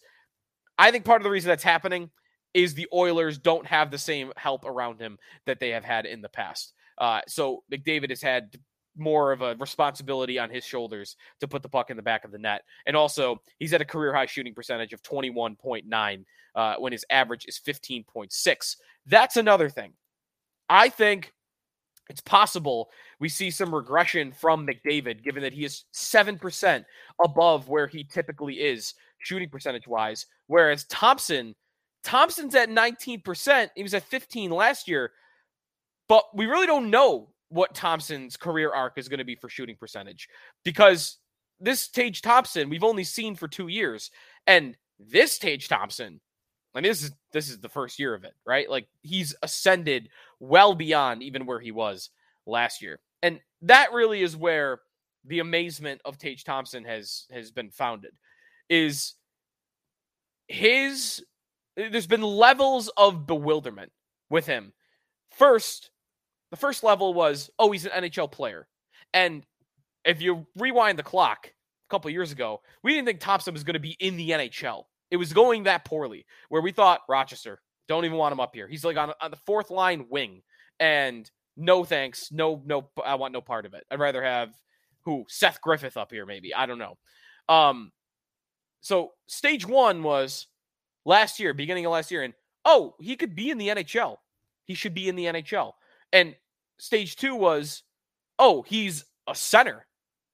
I 0.77 0.91
think 0.91 1.05
part 1.05 1.21
of 1.21 1.23
the 1.23 1.29
reason 1.29 1.49
that's 1.49 1.63
happening 1.63 2.09
is 2.53 2.73
the 2.73 2.87
Oilers 2.93 3.37
don't 3.37 3.65
have 3.65 3.91
the 3.91 3.97
same 3.97 4.31
help 4.35 4.65
around 4.65 4.99
him 4.99 5.17
that 5.45 5.59
they 5.59 5.69
have 5.69 5.83
had 5.83 6.05
in 6.05 6.21
the 6.21 6.29
past. 6.29 6.73
Uh, 6.97 7.21
so 7.27 7.63
McDavid 7.71 8.09
has 8.09 8.21
had 8.21 8.57
more 8.97 9.31
of 9.31 9.41
a 9.41 9.55
responsibility 9.55 10.37
on 10.37 10.49
his 10.49 10.65
shoulders 10.65 11.15
to 11.39 11.47
put 11.47 11.63
the 11.63 11.69
puck 11.69 11.89
in 11.89 11.97
the 11.97 12.03
back 12.03 12.25
of 12.25 12.31
the 12.31 12.37
net. 12.37 12.63
And 12.85 12.95
also, 12.95 13.41
he's 13.57 13.73
at 13.73 13.81
a 13.81 13.85
career 13.85 14.13
high 14.13 14.25
shooting 14.25 14.53
percentage 14.53 14.93
of 14.93 15.01
21.9 15.01 16.25
uh, 16.55 16.75
when 16.77 16.91
his 16.91 17.05
average 17.09 17.45
is 17.47 17.59
15.6. 17.65 18.75
That's 19.05 19.37
another 19.37 19.69
thing. 19.69 19.93
I 20.69 20.89
think 20.89 21.33
it's 22.11 22.21
possible 22.21 22.89
we 23.21 23.29
see 23.29 23.49
some 23.49 23.73
regression 23.73 24.33
from 24.33 24.67
McDavid, 24.67 25.23
given 25.23 25.41
that 25.43 25.53
he 25.53 25.63
is 25.63 25.85
7% 25.93 26.83
above 27.23 27.69
where 27.69 27.87
he 27.87 28.03
typically 28.03 28.55
is 28.55 28.93
shooting 29.19 29.49
percentage 29.49 29.87
wise. 29.87 30.25
Whereas 30.47 30.83
Thompson, 30.85 31.55
Thompson's 32.03 32.53
at 32.53 32.69
19%. 32.69 33.69
He 33.75 33.83
was 33.83 33.93
at 33.93 34.03
15 34.03 34.51
last 34.51 34.89
year. 34.89 35.11
But 36.09 36.25
we 36.35 36.47
really 36.47 36.67
don't 36.67 36.89
know 36.89 37.29
what 37.47 37.73
Thompson's 37.73 38.35
career 38.35 38.73
arc 38.73 38.97
is 38.97 39.07
going 39.07 39.19
to 39.19 39.23
be 39.23 39.35
for 39.35 39.47
shooting 39.47 39.77
percentage 39.77 40.27
because 40.65 41.17
this 41.61 41.87
Tage 41.87 42.21
Thompson 42.21 42.69
we've 42.69 42.83
only 42.83 43.05
seen 43.05 43.35
for 43.35 43.47
two 43.47 43.69
years. 43.69 44.11
And 44.47 44.75
this 44.99 45.39
Tage 45.39 45.69
Thompson 45.69 46.19
I 46.73 46.79
mean, 46.79 46.89
this 46.89 47.03
is 47.03 47.11
this 47.31 47.49
is 47.49 47.59
the 47.59 47.69
first 47.69 47.99
year 47.99 48.13
of 48.13 48.23
it, 48.23 48.33
right? 48.45 48.69
Like 48.69 48.87
he's 49.01 49.35
ascended 49.43 50.09
well 50.39 50.73
beyond 50.73 51.21
even 51.23 51.45
where 51.45 51.59
he 51.59 51.71
was 51.71 52.09
last 52.45 52.81
year, 52.81 52.99
and 53.21 53.39
that 53.63 53.91
really 53.93 54.21
is 54.21 54.37
where 54.37 54.79
the 55.25 55.39
amazement 55.39 56.01
of 56.05 56.17
Tage 56.17 56.43
Thompson 56.43 56.85
has 56.85 57.25
has 57.31 57.51
been 57.51 57.71
founded. 57.71 58.11
Is 58.69 59.15
his 60.47 61.23
there's 61.75 62.07
been 62.07 62.21
levels 62.21 62.89
of 62.97 63.27
bewilderment 63.27 63.91
with 64.29 64.45
him. 64.45 64.73
First, 65.31 65.91
the 66.51 66.57
first 66.57 66.83
level 66.83 67.13
was, 67.13 67.49
oh, 67.59 67.71
he's 67.71 67.85
an 67.85 68.03
NHL 68.03 68.31
player, 68.31 68.67
and 69.13 69.45
if 70.05 70.21
you 70.21 70.47
rewind 70.55 70.97
the 70.97 71.03
clock 71.03 71.47
a 71.47 71.89
couple 71.91 72.09
years 72.11 72.31
ago, 72.31 72.61
we 72.81 72.93
didn't 72.93 73.07
think 73.07 73.19
Thompson 73.19 73.53
was 73.53 73.63
going 73.63 73.73
to 73.73 73.79
be 73.79 73.97
in 73.99 74.15
the 74.15 74.29
NHL 74.31 74.85
it 75.11 75.17
was 75.17 75.33
going 75.33 75.63
that 75.63 75.85
poorly 75.85 76.25
where 76.49 76.61
we 76.61 76.71
thought 76.71 77.01
Rochester, 77.07 77.59
don't 77.87 78.05
even 78.05 78.17
want 78.17 78.31
him 78.31 78.39
up 78.39 78.55
here. 78.55 78.67
He's 78.67 78.85
like 78.85 78.97
on, 78.97 79.11
on 79.21 79.31
the 79.31 79.37
fourth 79.37 79.69
line 79.69 80.05
wing. 80.09 80.41
And 80.79 81.29
no 81.57 81.83
thanks. 81.83 82.31
No, 82.31 82.61
no, 82.65 82.89
I 83.05 83.15
want 83.15 83.33
no 83.33 83.41
part 83.41 83.65
of 83.65 83.73
it. 83.73 83.83
I'd 83.91 83.99
rather 83.99 84.23
have 84.23 84.53
who? 85.03 85.25
Seth 85.27 85.61
Griffith 85.61 85.97
up 85.97 86.11
here, 86.11 86.25
maybe. 86.25 86.55
I 86.55 86.65
don't 86.65 86.77
know. 86.77 86.97
Um, 87.49 87.91
so 88.79 89.11
stage 89.27 89.67
one 89.67 90.03
was 90.03 90.47
last 91.05 91.39
year, 91.39 91.53
beginning 91.53 91.85
of 91.85 91.91
last 91.91 92.11
year, 92.11 92.23
and 92.23 92.33
oh, 92.65 92.95
he 92.99 93.15
could 93.15 93.35
be 93.35 93.49
in 93.51 93.57
the 93.57 93.67
NHL. 93.69 94.17
He 94.65 94.73
should 94.73 94.93
be 94.93 95.09
in 95.09 95.15
the 95.15 95.25
NHL. 95.25 95.73
And 96.13 96.35
stage 96.77 97.15
two 97.15 97.35
was, 97.35 97.83
oh, 98.39 98.61
he's 98.63 99.05
a 99.27 99.35
center. 99.35 99.85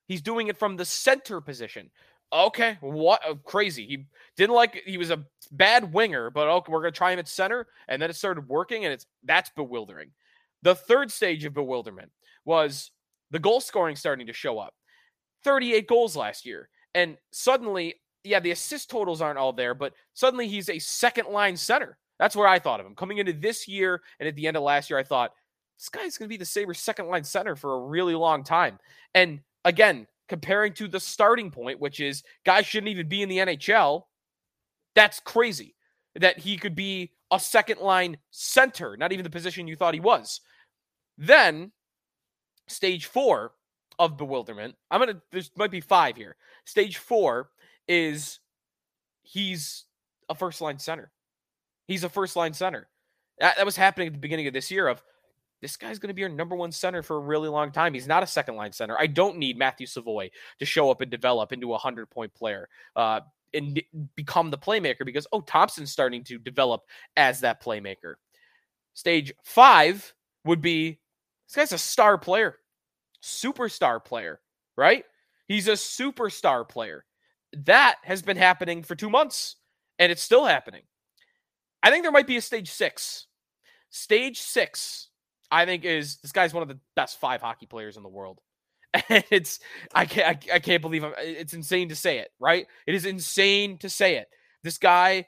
He's 0.07 0.22
doing 0.22 0.48
it 0.48 0.57
from 0.57 0.77
the 0.77 0.86
center 0.86 1.41
position. 1.41 1.89
Okay, 2.34 2.77
what 2.81 3.22
uh, 3.27 3.36
crazy. 3.46 3.86
He 3.86 4.05
didn't 4.36 4.55
like 4.55 4.81
he 4.86 4.98
was 4.98 5.12
a 5.12 5.24
bad 5.51 5.93
winger, 5.93 6.29
but 6.29 6.48
okay, 6.48 6.72
we're 6.72 6.81
gonna 6.81 6.91
try 6.91 7.12
him 7.12 7.19
at 7.19 7.27
center, 7.27 7.67
and 7.88 8.01
then 8.01 8.10
it 8.10 8.15
started 8.15 8.50
working, 8.50 8.84
and 8.84 8.93
it's 8.93 9.05
that's 9.24 9.50
bewildering. 9.51 10.12
The 10.63 10.75
third 10.75 11.12
stage 11.12 11.46
of 11.46 11.53
bewilderment 11.53 12.12
was 12.43 12.91
the 13.31 13.39
goal 13.39 13.62
scoring 13.62 13.96
starting 13.96 14.27
to 14.27 14.34
show 14.34 14.60
up. 14.60 14.74
38 15.43 15.88
goals 15.88 16.17
last 16.17 16.46
year, 16.46 16.69
and 16.93 17.17
suddenly 17.31 17.96
yeah, 18.27 18.39
the 18.39 18.51
assist 18.51 18.89
totals 18.89 19.22
aren't 19.22 19.39
all 19.39 19.53
there, 19.53 19.74
but 19.74 19.93
suddenly 20.13 20.48
he's 20.48 20.69
a 20.69 20.79
second 20.79 21.29
line 21.29 21.55
center. 21.55 21.98
That's 22.19 22.36
where 22.36 22.48
I 22.48 22.60
thought 22.60 22.79
of 22.79 22.86
him 22.86 22.96
coming 22.96 23.19
into 23.19 23.34
this 23.34 23.67
year 23.67 24.01
and 24.19 24.27
at 24.27 24.36
the 24.36 24.48
end 24.48 24.57
of 24.57 24.63
last 24.63 24.89
year. 24.89 25.00
I 25.00 25.03
thought 25.03 25.31
this 25.77 25.89
guy's 25.89 26.17
going 26.17 26.27
to 26.27 26.34
be 26.34 26.38
the 26.38 26.46
Sabres 26.46 26.79
second 26.79 27.07
line 27.07 27.24
center 27.24 27.55
for 27.55 27.75
a 27.75 27.86
really 27.86 28.15
long 28.15 28.43
time. 28.43 28.79
And 29.13 29.41
again, 29.63 30.07
comparing 30.27 30.74
to 30.74 30.88
the 30.88 31.00
starting 31.00 31.51
point, 31.51 31.79
which 31.79 32.00
is 32.00 32.24
guys 32.46 32.65
shouldn't 32.65 32.89
even 32.89 33.07
be 33.07 33.22
in 33.22 33.29
the 33.29 33.38
NHL, 33.38 34.03
that's 34.96 35.19
crazy 35.19 35.75
that 36.15 36.39
he 36.39 36.57
could 36.57 36.75
be 36.75 37.12
a 37.31 37.39
second 37.39 37.79
line 37.79 38.17
center, 38.31 38.98
not 38.98 39.12
even 39.12 39.24
the 39.24 39.29
position 39.29 39.67
you 39.67 39.75
thought 39.75 39.93
he 39.93 40.00
was. 40.00 40.41
Then, 41.17 41.72
stage 42.67 43.05
four 43.05 43.53
of 44.00 44.17
bewilderment. 44.17 44.75
I'm 44.91 45.01
going 45.01 45.15
to, 45.15 45.22
there's 45.31 45.51
might 45.55 45.72
be 45.72 45.81
five 45.81 46.15
here. 46.15 46.36
Stage 46.65 46.98
four 46.98 47.50
is 47.88 48.39
he's 49.24 49.86
a 50.29 50.36
first 50.36 50.62
line 50.62 50.79
center. 50.79 51.12
He's 51.88 52.03
a 52.03 52.10
first 52.10 52.36
line 52.36 52.53
center. 52.53 52.88
That, 53.39 53.57
that 53.57 53.65
was 53.65 53.75
happening 53.75 54.07
at 54.07 54.13
the 54.13 54.19
beginning 54.19 54.48
of 54.48 54.53
this 54.53 54.72
year 54.72 54.88
of 54.88 55.01
this 55.62 55.78
guy's 55.78 56.00
going 56.00 56.10
to 56.10 56.14
be 56.14 56.24
our 56.24 56.30
number 56.30 56.56
one 56.56 56.72
center 56.72 57.02
for 57.02 57.18
a 57.18 57.22
really 57.22 57.50
long 57.50 57.72
time. 57.72 57.94
He's 57.94 58.08
not 58.08 58.24
a 58.24 58.28
second 58.28 58.56
line 58.56 58.72
center. 58.72 58.98
I 58.98 59.08
don't 59.08 59.38
need 59.38 59.58
Matthew 59.58 59.88
Savoie 59.88 60.30
to 60.60 60.66
show 60.66 60.92
up 60.92 61.02
and 61.02 61.10
develop 61.10 61.52
into 61.52 61.74
a 61.74 61.78
hundred 61.78 62.10
point 62.10 62.34
player 62.34 62.70
uh, 62.96 63.22
and 63.54 63.82
become 64.16 64.52
the 64.52 64.58
playmaker 64.58 65.06
because 65.06 65.28
oh 65.32 65.42
Thompson's 65.42 65.92
starting 65.92 66.24
to 66.26 66.38
develop 66.38 66.84
as 67.16 67.40
that 67.42 67.64
playmaker. 67.64 68.16
Stage 68.94 69.34
five 69.44 70.14
would 70.46 70.62
be 70.62 71.00
this 71.48 71.56
guy's 71.56 71.72
a 71.72 71.78
star 71.78 72.18
player, 72.18 72.58
superstar 73.24 74.04
player, 74.04 74.42
right? 74.76 75.06
He's 75.48 75.68
a 75.68 75.74
superstar 75.74 76.68
player. 76.68 77.06
That 77.66 77.96
has 78.04 78.22
been 78.22 78.38
happening 78.38 78.84
for 78.84 78.96
two 78.96 79.10
months, 79.10 79.56
and 79.98 80.12
it's 80.12 80.22
still 80.22 80.46
happening. 80.46 80.84
I 81.82 81.90
think 81.90 82.04
there 82.04 82.12
might 82.12 82.28
be 82.28 82.38
a 82.38 82.42
stage 82.42 82.70
six. 82.70 83.28
Stage 83.90 84.40
six, 84.40 85.07
I 85.51 85.66
think, 85.66 85.86
is 85.86 86.18
this 86.18 86.32
guy's 86.32 86.54
one 86.54 86.63
of 86.63 86.70
the 86.70 86.80
best 86.96 87.20
five 87.20 87.42
hockey 87.42 87.66
players 87.66 87.98
in 87.98 88.04
the 88.04 88.10
world. 88.10 88.39
And 89.10 89.24
it's 89.30 89.60
I 89.94 90.06
can't 90.06 90.44
I, 90.50 90.56
I 90.56 90.60
can't 90.60 90.82
believe 90.82 91.04
I'm, 91.04 91.13
it's 91.20 91.54
insane 91.54 91.89
to 91.89 91.96
say 91.96 92.20
it, 92.20 92.30
right? 92.39 92.66
It 92.88 92.96
is 92.96 93.06
insane 93.06 93.77
to 93.80 93.89
say 93.89 94.16
it. 94.16 94.27
This 94.63 94.77
guy 94.77 95.27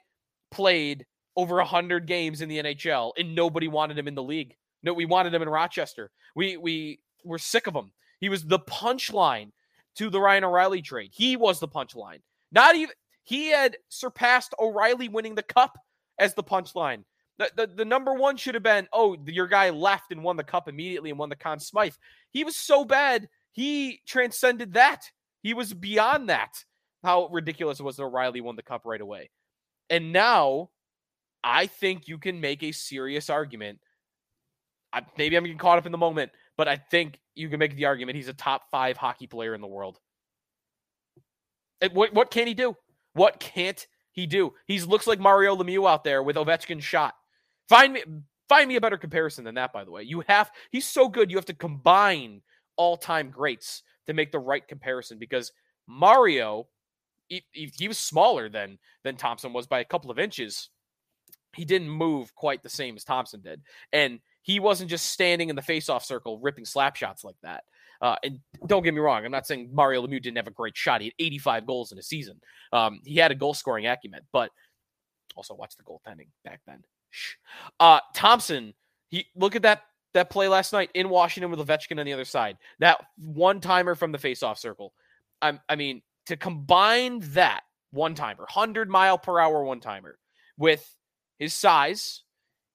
played 0.50 1.06
over 1.36 1.60
a 1.60 1.64
hundred 1.64 2.06
games 2.06 2.40
in 2.40 2.48
the 2.48 2.58
NHL, 2.58 3.12
and 3.16 3.34
nobody 3.34 3.68
wanted 3.68 3.98
him 3.98 4.08
in 4.08 4.14
the 4.14 4.22
league. 4.22 4.56
No, 4.82 4.92
we 4.92 5.04
wanted 5.04 5.34
him 5.34 5.42
in 5.42 5.48
Rochester. 5.48 6.10
We 6.34 6.56
we 6.56 7.00
were 7.24 7.38
sick 7.38 7.66
of 7.66 7.74
him. 7.74 7.92
He 8.18 8.28
was 8.28 8.44
the 8.44 8.58
punchline 8.60 9.50
to 9.96 10.10
the 10.10 10.20
Ryan 10.20 10.44
O'Reilly 10.44 10.82
trade. 10.82 11.10
He 11.12 11.36
was 11.36 11.60
the 11.60 11.68
punchline. 11.68 12.20
Not 12.52 12.74
even 12.74 12.94
he 13.24 13.48
had 13.48 13.76
surpassed 13.88 14.54
O'Reilly 14.58 15.08
winning 15.08 15.34
the 15.34 15.42
cup 15.42 15.78
as 16.18 16.34
the 16.34 16.42
punchline. 16.42 17.04
The, 17.40 17.50
the, 17.56 17.66
the 17.74 17.84
number 17.86 18.12
one 18.12 18.36
should 18.36 18.54
have 18.54 18.62
been, 18.62 18.86
oh, 18.92 19.16
your 19.24 19.46
guy 19.46 19.70
left 19.70 20.12
and 20.12 20.22
won 20.22 20.36
the 20.36 20.44
cup 20.44 20.68
immediately 20.68 21.08
and 21.08 21.18
won 21.18 21.30
the 21.30 21.36
Conn 21.36 21.58
Smythe. 21.58 21.94
He 22.28 22.44
was 22.44 22.54
so 22.54 22.84
bad, 22.84 23.30
he 23.52 24.02
transcended 24.06 24.74
that. 24.74 25.04
He 25.42 25.54
was 25.54 25.72
beyond 25.72 26.28
that. 26.28 26.62
How 27.02 27.28
ridiculous 27.28 27.80
it 27.80 27.82
was 27.82 27.96
that 27.96 28.02
O'Reilly 28.02 28.42
won 28.42 28.56
the 28.56 28.62
cup 28.62 28.82
right 28.84 29.00
away. 29.00 29.30
And 29.88 30.12
now 30.12 30.68
I 31.42 31.66
think 31.66 32.08
you 32.08 32.18
can 32.18 32.42
make 32.42 32.62
a 32.62 32.72
serious 32.72 33.30
argument. 33.30 33.78
I, 34.92 35.00
maybe 35.16 35.34
I'm 35.34 35.44
getting 35.44 35.56
caught 35.56 35.78
up 35.78 35.86
in 35.86 35.92
the 35.92 35.98
moment, 35.98 36.32
but 36.58 36.68
I 36.68 36.76
think 36.76 37.18
you 37.34 37.48
can 37.48 37.58
make 37.58 37.74
the 37.74 37.86
argument 37.86 38.16
he's 38.16 38.28
a 38.28 38.34
top 38.34 38.70
five 38.70 38.98
hockey 38.98 39.26
player 39.26 39.54
in 39.54 39.62
the 39.62 39.66
world. 39.66 39.98
what, 41.92 42.12
what 42.12 42.30
can 42.30 42.46
he 42.46 42.52
do? 42.52 42.76
What 43.14 43.40
can't 43.40 43.86
he 44.12 44.26
do? 44.26 44.52
He 44.66 44.78
looks 44.80 45.06
like 45.06 45.20
Mario 45.20 45.56
Lemieux 45.56 45.88
out 45.88 46.04
there 46.04 46.22
with 46.22 46.36
Ovechkin's 46.36 46.84
shot. 46.84 47.14
Find 47.70 47.92
me 47.92 48.02
find 48.48 48.68
me 48.68 48.74
a 48.74 48.80
better 48.80 48.98
comparison 48.98 49.44
than 49.44 49.54
that, 49.54 49.72
by 49.72 49.84
the 49.84 49.92
way. 49.92 50.02
You 50.02 50.24
have 50.26 50.50
he's 50.72 50.88
so 50.88 51.08
good, 51.08 51.30
you 51.30 51.36
have 51.36 51.46
to 51.46 51.54
combine 51.54 52.42
all-time 52.76 53.30
greats 53.30 53.84
to 54.08 54.12
make 54.12 54.32
the 54.32 54.40
right 54.40 54.66
comparison 54.66 55.18
because 55.20 55.52
Mario, 55.86 56.66
he, 57.28 57.44
he 57.52 57.86
was 57.86 57.96
smaller 57.96 58.48
than 58.48 58.76
than 59.04 59.14
Thompson 59.14 59.52
was 59.52 59.68
by 59.68 59.78
a 59.78 59.84
couple 59.84 60.10
of 60.10 60.18
inches. 60.18 60.70
He 61.54 61.64
didn't 61.64 61.90
move 61.90 62.34
quite 62.34 62.64
the 62.64 62.68
same 62.68 62.96
as 62.96 63.04
Thompson 63.04 63.40
did. 63.40 63.60
And 63.92 64.18
he 64.42 64.58
wasn't 64.58 64.90
just 64.90 65.06
standing 65.06 65.48
in 65.48 65.54
the 65.54 65.62
face-off 65.62 66.04
circle 66.04 66.40
ripping 66.40 66.64
slap 66.64 66.96
shots 66.96 67.22
like 67.22 67.36
that. 67.44 67.62
Uh, 68.02 68.16
and 68.24 68.40
don't 68.66 68.82
get 68.82 68.94
me 68.94 69.00
wrong, 69.00 69.24
I'm 69.24 69.30
not 69.30 69.46
saying 69.46 69.70
Mario 69.72 70.04
Lemieux 70.04 70.20
didn't 70.20 70.38
have 70.38 70.48
a 70.48 70.52
great 70.52 70.76
shot. 70.76 71.02
He 71.02 71.08
had 71.08 71.24
85 71.24 71.66
goals 71.66 71.92
in 71.92 71.98
a 71.98 72.02
season. 72.02 72.40
Um, 72.72 73.00
he 73.04 73.16
had 73.16 73.30
a 73.30 73.36
goal 73.36 73.54
scoring 73.54 73.86
acumen, 73.86 74.22
but 74.32 74.50
also 75.36 75.54
watch 75.54 75.76
the 75.76 75.84
goaltending 75.84 76.28
back 76.44 76.62
then. 76.66 76.82
Uh, 77.78 78.00
Thompson, 78.14 78.74
he 79.08 79.26
look 79.34 79.56
at 79.56 79.62
that 79.62 79.82
that 80.12 80.30
play 80.30 80.48
last 80.48 80.72
night 80.72 80.90
in 80.94 81.08
Washington 81.08 81.50
with 81.50 81.60
Ovechkin 81.60 81.98
on 81.98 82.06
the 82.06 82.12
other 82.12 82.24
side. 82.24 82.56
That 82.80 82.98
one 83.16 83.60
timer 83.60 83.94
from 83.94 84.12
the 84.12 84.18
face-off 84.18 84.58
circle. 84.58 84.92
I, 85.40 85.58
I 85.68 85.76
mean, 85.76 86.02
to 86.26 86.36
combine 86.36 87.20
that 87.32 87.62
one 87.92 88.14
timer, 88.14 88.46
hundred 88.48 88.88
mile 88.88 89.18
per 89.18 89.38
hour 89.38 89.64
one 89.64 89.80
timer, 89.80 90.18
with 90.58 90.96
his 91.38 91.54
size, 91.54 92.22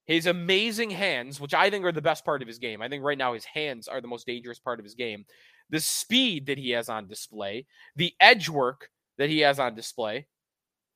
his 0.06 0.26
amazing 0.26 0.90
hands, 0.90 1.40
which 1.40 1.54
I 1.54 1.70
think 1.70 1.84
are 1.84 1.92
the 1.92 2.02
best 2.02 2.24
part 2.24 2.42
of 2.42 2.48
his 2.48 2.58
game. 2.58 2.80
I 2.82 2.88
think 2.88 3.04
right 3.04 3.18
now 3.18 3.34
his 3.34 3.44
hands 3.44 3.88
are 3.88 4.00
the 4.00 4.08
most 4.08 4.26
dangerous 4.26 4.58
part 4.58 4.78
of 4.78 4.84
his 4.84 4.94
game. 4.94 5.24
The 5.70 5.80
speed 5.80 6.46
that 6.46 6.58
he 6.58 6.70
has 6.70 6.88
on 6.88 7.06
display, 7.06 7.66
the 7.96 8.14
edge 8.20 8.48
work 8.48 8.90
that 9.18 9.28
he 9.28 9.40
has 9.40 9.58
on 9.58 9.74
display. 9.74 10.26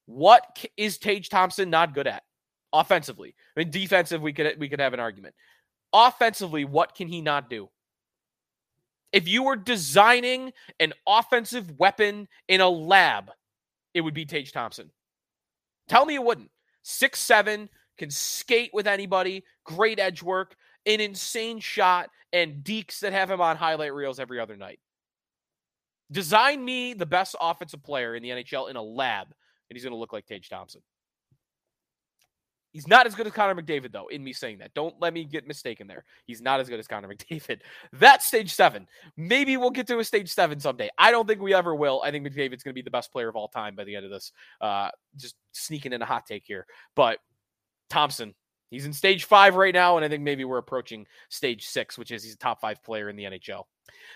What 0.06 0.64
is 0.76 0.99
Tage 0.99 1.28
Thompson 1.28 1.70
not 1.70 1.94
good 1.94 2.06
at 2.06 2.23
offensively? 2.72 3.34
I 3.56 3.60
mean, 3.60 3.70
defensive, 3.70 4.22
we 4.22 4.32
could 4.32 4.58
we 4.58 4.68
could 4.68 4.80
have 4.80 4.94
an 4.94 5.00
argument. 5.00 5.34
Offensively, 5.92 6.64
what 6.64 6.94
can 6.94 7.08
he 7.08 7.20
not 7.20 7.50
do? 7.50 7.68
If 9.12 9.26
you 9.26 9.42
were 9.42 9.56
designing 9.56 10.52
an 10.78 10.92
offensive 11.06 11.78
weapon 11.78 12.28
in 12.48 12.60
a 12.60 12.68
lab, 12.68 13.30
it 13.92 14.02
would 14.02 14.14
be 14.14 14.24
Tage 14.24 14.52
Thompson. 14.52 14.90
Tell 15.88 16.06
me 16.06 16.14
it 16.14 16.22
wouldn't. 16.22 16.50
Six 16.82 17.18
seven, 17.18 17.68
can 17.98 18.10
skate 18.10 18.70
with 18.72 18.86
anybody, 18.86 19.44
great 19.64 19.98
edge 19.98 20.22
work, 20.22 20.56
an 20.86 21.00
insane 21.00 21.60
shot, 21.60 22.08
and 22.32 22.64
dekes 22.64 23.00
that 23.00 23.12
have 23.12 23.30
him 23.30 23.40
on 23.40 23.56
highlight 23.56 23.92
reels 23.92 24.18
every 24.18 24.40
other 24.40 24.56
night. 24.56 24.80
Design 26.10 26.64
me 26.64 26.94
the 26.94 27.06
best 27.06 27.36
offensive 27.40 27.82
player 27.82 28.16
in 28.16 28.22
the 28.22 28.30
NHL 28.30 28.70
in 28.70 28.76
a 28.76 28.82
lab, 28.82 29.26
and 29.26 29.76
he's 29.76 29.82
going 29.82 29.92
to 29.92 29.98
look 29.98 30.12
like 30.12 30.26
Tage 30.26 30.48
Thompson. 30.48 30.80
He's 32.72 32.86
not 32.86 33.06
as 33.06 33.14
good 33.14 33.26
as 33.26 33.32
Connor 33.32 33.60
McDavid, 33.60 33.92
though, 33.92 34.06
in 34.08 34.22
me 34.22 34.32
saying 34.32 34.58
that. 34.58 34.72
Don't 34.74 34.94
let 35.00 35.12
me 35.12 35.24
get 35.24 35.46
mistaken 35.46 35.86
there. 35.86 36.04
He's 36.26 36.40
not 36.40 36.60
as 36.60 36.68
good 36.68 36.78
as 36.78 36.86
Connor 36.86 37.08
McDavid. 37.14 37.60
That's 37.92 38.26
stage 38.26 38.52
seven. 38.54 38.86
Maybe 39.16 39.56
we'll 39.56 39.70
get 39.70 39.86
to 39.88 39.98
a 39.98 40.04
stage 40.04 40.30
seven 40.30 40.60
someday. 40.60 40.90
I 40.96 41.10
don't 41.10 41.26
think 41.26 41.40
we 41.40 41.52
ever 41.54 41.74
will. 41.74 42.00
I 42.04 42.10
think 42.10 42.26
McDavid's 42.26 42.62
going 42.62 42.72
to 42.72 42.78
be 42.78 42.82
the 42.82 42.90
best 42.90 43.12
player 43.12 43.28
of 43.28 43.36
all 43.36 43.48
time 43.48 43.74
by 43.74 43.84
the 43.84 43.96
end 43.96 44.04
of 44.04 44.10
this. 44.10 44.32
Uh, 44.60 44.90
just 45.16 45.34
sneaking 45.52 45.92
in 45.92 46.02
a 46.02 46.06
hot 46.06 46.26
take 46.26 46.44
here. 46.46 46.66
But 46.94 47.18
Thompson. 47.88 48.34
He's 48.70 48.86
in 48.86 48.92
stage 48.92 49.24
five 49.24 49.56
right 49.56 49.74
now, 49.74 49.96
and 49.96 50.04
I 50.04 50.08
think 50.08 50.22
maybe 50.22 50.44
we're 50.44 50.58
approaching 50.58 51.06
stage 51.28 51.66
six, 51.66 51.98
which 51.98 52.10
is 52.10 52.22
he's 52.22 52.34
a 52.34 52.38
top 52.38 52.60
five 52.60 52.82
player 52.82 53.08
in 53.08 53.16
the 53.16 53.24
NHL. 53.24 53.64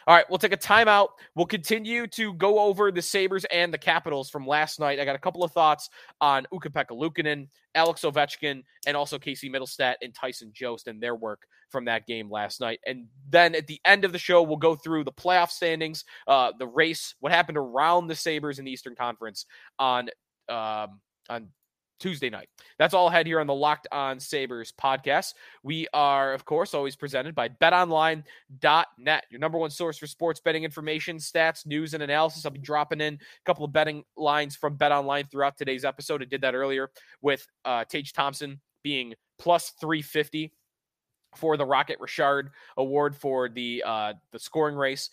All 0.06 0.14
right, 0.14 0.24
we'll 0.28 0.38
take 0.38 0.52
a 0.52 0.56
timeout. 0.56 1.08
We'll 1.34 1.46
continue 1.46 2.06
to 2.08 2.34
go 2.34 2.60
over 2.60 2.92
the 2.92 3.02
Sabres 3.02 3.44
and 3.46 3.72
the 3.72 3.78
Capitals 3.78 4.30
from 4.30 4.46
last 4.46 4.78
night. 4.78 5.00
I 5.00 5.04
got 5.04 5.16
a 5.16 5.20
couple 5.20 5.42
of 5.42 5.52
thoughts 5.52 5.90
on 6.20 6.46
Ukko-Pekka 6.52 7.48
Alex 7.74 8.02
Ovechkin, 8.02 8.62
and 8.86 8.96
also 8.96 9.18
Casey 9.18 9.50
Mittelstadt 9.50 9.94
and 10.02 10.14
Tyson 10.14 10.52
Jost 10.54 10.86
and 10.86 11.02
their 11.02 11.16
work 11.16 11.42
from 11.70 11.86
that 11.86 12.06
game 12.06 12.30
last 12.30 12.60
night. 12.60 12.78
And 12.86 13.06
then 13.28 13.54
at 13.54 13.66
the 13.66 13.80
end 13.84 14.04
of 14.04 14.12
the 14.12 14.18
show, 14.18 14.42
we'll 14.42 14.56
go 14.56 14.76
through 14.76 15.04
the 15.04 15.12
playoff 15.12 15.50
standings, 15.50 16.04
uh, 16.28 16.52
the 16.56 16.68
race, 16.68 17.16
what 17.18 17.32
happened 17.32 17.58
around 17.58 18.06
the 18.06 18.14
Sabres 18.14 18.58
in 18.58 18.64
the 18.64 18.70
Eastern 18.70 18.94
Conference 18.94 19.46
on 19.78 20.08
um, 20.48 21.00
on 21.28 21.48
Tuesday 21.98 22.30
night. 22.30 22.48
That's 22.78 22.94
all 22.94 23.08
I 23.08 23.12
had 23.12 23.26
here 23.26 23.40
on 23.40 23.46
the 23.46 23.54
Locked 23.54 23.88
On 23.92 24.18
Sabres 24.18 24.72
podcast. 24.72 25.34
We 25.62 25.86
are, 25.94 26.32
of 26.32 26.44
course, 26.44 26.74
always 26.74 26.96
presented 26.96 27.34
by 27.34 27.48
betonline.net, 27.48 29.24
your 29.30 29.40
number 29.40 29.58
one 29.58 29.70
source 29.70 29.98
for 29.98 30.06
sports 30.06 30.40
betting 30.40 30.64
information, 30.64 31.18
stats, 31.18 31.66
news, 31.66 31.94
and 31.94 32.02
analysis. 32.02 32.44
I'll 32.44 32.52
be 32.52 32.58
dropping 32.58 33.00
in 33.00 33.14
a 33.14 33.44
couple 33.44 33.64
of 33.64 33.72
betting 33.72 34.04
lines 34.16 34.56
from 34.56 34.76
BetOnline 34.76 35.30
throughout 35.30 35.56
today's 35.56 35.84
episode. 35.84 36.22
I 36.22 36.26
did 36.26 36.40
that 36.42 36.54
earlier 36.54 36.90
with 37.22 37.46
uh, 37.64 37.84
Tage 37.84 38.12
Thompson 38.12 38.60
being 38.82 39.14
plus 39.38 39.70
350 39.80 40.52
for 41.36 41.56
the 41.56 41.66
Rocket 41.66 41.98
Richard 42.00 42.50
Award 42.76 43.16
for 43.16 43.48
the 43.48 43.82
uh, 43.84 44.12
the 44.32 44.38
scoring 44.38 44.76
race. 44.76 45.10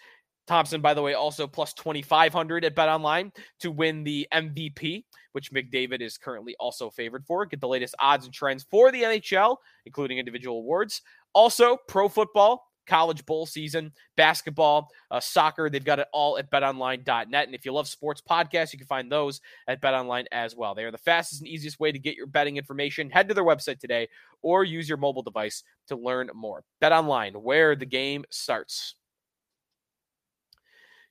Thompson, 0.48 0.82
by 0.82 0.94
the 0.94 1.02
way, 1.02 1.14
also 1.14 1.48
plus 1.48 1.74
2,500 1.74 2.66
at 2.66 2.76
Bet 2.76 2.90
Online 2.90 3.32
to 3.60 3.72
win 3.72 4.04
the 4.04 4.28
MVP, 4.34 5.04
which 5.34 5.52
McDavid 5.52 6.02
is 6.02 6.18
currently 6.18 6.56
also 6.60 6.90
favored 6.90 7.26
for. 7.26 7.46
Get 7.46 7.62
the 7.62 7.68
latest 7.68 7.96
odds 8.00 8.26
and 8.26 8.34
trends 8.34 8.66
for 8.70 8.92
the 8.92 9.04
NHL, 9.04 9.58
including 9.86 10.18
individual 10.18 10.58
awards. 10.58 11.02
Also, 11.34 11.78
pro 11.88 12.10
football, 12.10 12.72
college 12.88 13.26
bowl 13.26 13.46
season, 13.46 13.92
basketball, 14.18 14.90
uh, 15.12 15.20
soccer. 15.20 15.70
They've 15.70 15.84
got 15.84 16.00
it 16.00 16.08
all 16.12 16.38
at 16.38 16.52
betonline.net. 16.52 17.46
And 17.46 17.56
if 17.56 17.64
you 17.64 17.72
love 17.72 17.88
sports 17.88 18.22
podcasts, 18.28 18.74
you 18.74 18.80
can 18.80 18.88
find 18.88 19.12
those 19.12 19.40
at 19.68 19.82
betonline 19.82 20.26
as 20.32 20.56
well. 20.56 20.76
They 20.76 20.84
are 20.84 20.92
the 20.92 20.98
fastest 20.98 21.42
and 21.42 21.48
easiest 21.48 21.80
way 21.80 21.92
to 21.92 22.00
get 22.00 22.16
your 22.16 22.28
betting 22.28 22.58
information. 22.58 23.10
Head 23.10 23.30
to 23.30 23.34
their 23.34 23.46
website 23.46 23.80
today 23.80 24.10
or 24.42 24.64
use 24.64 24.90
your 24.90 24.98
mobile 24.98 25.22
device 25.22 25.64
to 25.88 25.96
learn 25.96 26.30
more. 26.34 26.64
BetOnline, 26.82 27.38
where 27.42 27.76
the 27.76 27.86
game 27.86 28.26
starts. 28.30 28.96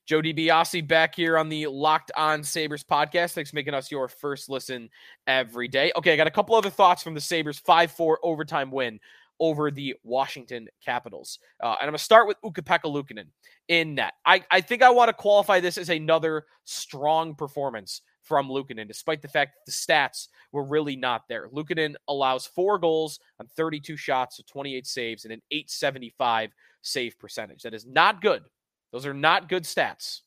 Joe 0.05 0.21
DiBiase 0.21 0.87
back 0.87 1.15
here 1.15 1.37
on 1.37 1.47
the 1.47 1.67
Locked 1.67 2.11
On 2.17 2.43
Sabres 2.43 2.83
podcast. 2.83 3.33
Thanks 3.33 3.51
for 3.51 3.55
making 3.55 3.73
us 3.73 3.91
your 3.91 4.07
first 4.07 4.49
listen 4.49 4.89
every 5.27 5.67
day. 5.67 5.91
Okay, 5.95 6.13
I 6.13 6.17
got 6.17 6.27
a 6.27 6.31
couple 6.31 6.55
other 6.55 6.69
thoughts 6.69 7.03
from 7.03 7.13
the 7.13 7.21
Sabres 7.21 7.59
5 7.59 7.91
4 7.91 8.19
overtime 8.23 8.71
win 8.71 8.99
over 9.39 9.71
the 9.71 9.95
Washington 10.03 10.67
Capitals. 10.85 11.39
Uh, 11.61 11.69
and 11.69 11.77
I'm 11.81 11.87
going 11.87 11.97
to 11.97 12.03
start 12.03 12.27
with 12.27 12.37
Ukko-Pekka 12.43 13.25
in 13.67 13.95
net. 13.95 14.13
I, 14.25 14.43
I 14.51 14.61
think 14.61 14.83
I 14.83 14.91
want 14.91 15.09
to 15.09 15.13
qualify 15.13 15.59
this 15.59 15.77
as 15.79 15.89
another 15.89 16.45
strong 16.63 17.33
performance 17.33 18.01
from 18.21 18.49
Luukkonen, 18.49 18.87
despite 18.87 19.21
the 19.21 19.27
fact 19.27 19.53
that 19.55 19.65
the 19.65 19.71
stats 19.71 20.27
were 20.51 20.63
really 20.63 20.95
not 20.95 21.23
there. 21.27 21.49
Luukkonen 21.49 21.95
allows 22.07 22.45
four 22.45 22.77
goals 22.77 23.19
on 23.39 23.47
32 23.47 23.97
shots, 23.97 24.37
so 24.37 24.43
28 24.47 24.85
saves, 24.85 25.25
and 25.25 25.33
an 25.33 25.41
875 25.49 26.51
save 26.83 27.17
percentage. 27.17 27.63
That 27.63 27.73
is 27.73 27.85
not 27.87 28.21
good. 28.21 28.43
Those 28.91 29.05
are 29.05 29.13
not 29.13 29.49
good 29.49 29.63
stats. 29.63 30.21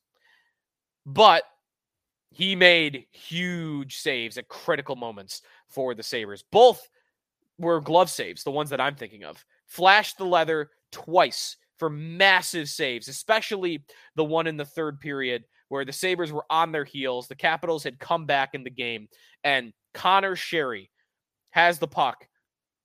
But 1.06 1.44
he 2.30 2.56
made 2.56 3.06
huge 3.12 3.96
saves 3.96 4.38
at 4.38 4.48
critical 4.48 4.96
moments 4.96 5.42
for 5.68 5.94
the 5.94 6.02
Sabres. 6.02 6.44
Both 6.50 6.88
were 7.58 7.80
glove 7.80 8.10
saves, 8.10 8.42
the 8.42 8.50
ones 8.50 8.70
that 8.70 8.80
I'm 8.80 8.96
thinking 8.96 9.24
of. 9.24 9.44
Flashed 9.66 10.18
the 10.18 10.24
leather 10.24 10.70
twice 10.90 11.56
for 11.78 11.90
massive 11.90 12.68
saves, 12.68 13.08
especially 13.08 13.84
the 14.16 14.24
one 14.24 14.46
in 14.46 14.56
the 14.56 14.64
third 14.64 15.00
period 15.00 15.44
where 15.68 15.84
the 15.84 15.92
Sabres 15.92 16.32
were 16.32 16.46
on 16.50 16.72
their 16.72 16.84
heels. 16.84 17.28
The 17.28 17.34
Capitals 17.34 17.84
had 17.84 17.98
come 17.98 18.26
back 18.26 18.54
in 18.54 18.64
the 18.64 18.70
game, 18.70 19.08
and 19.42 19.72
Conor 19.92 20.36
Sheary 20.36 20.88
has 21.50 21.78
the 21.78 21.88
puck 21.88 22.28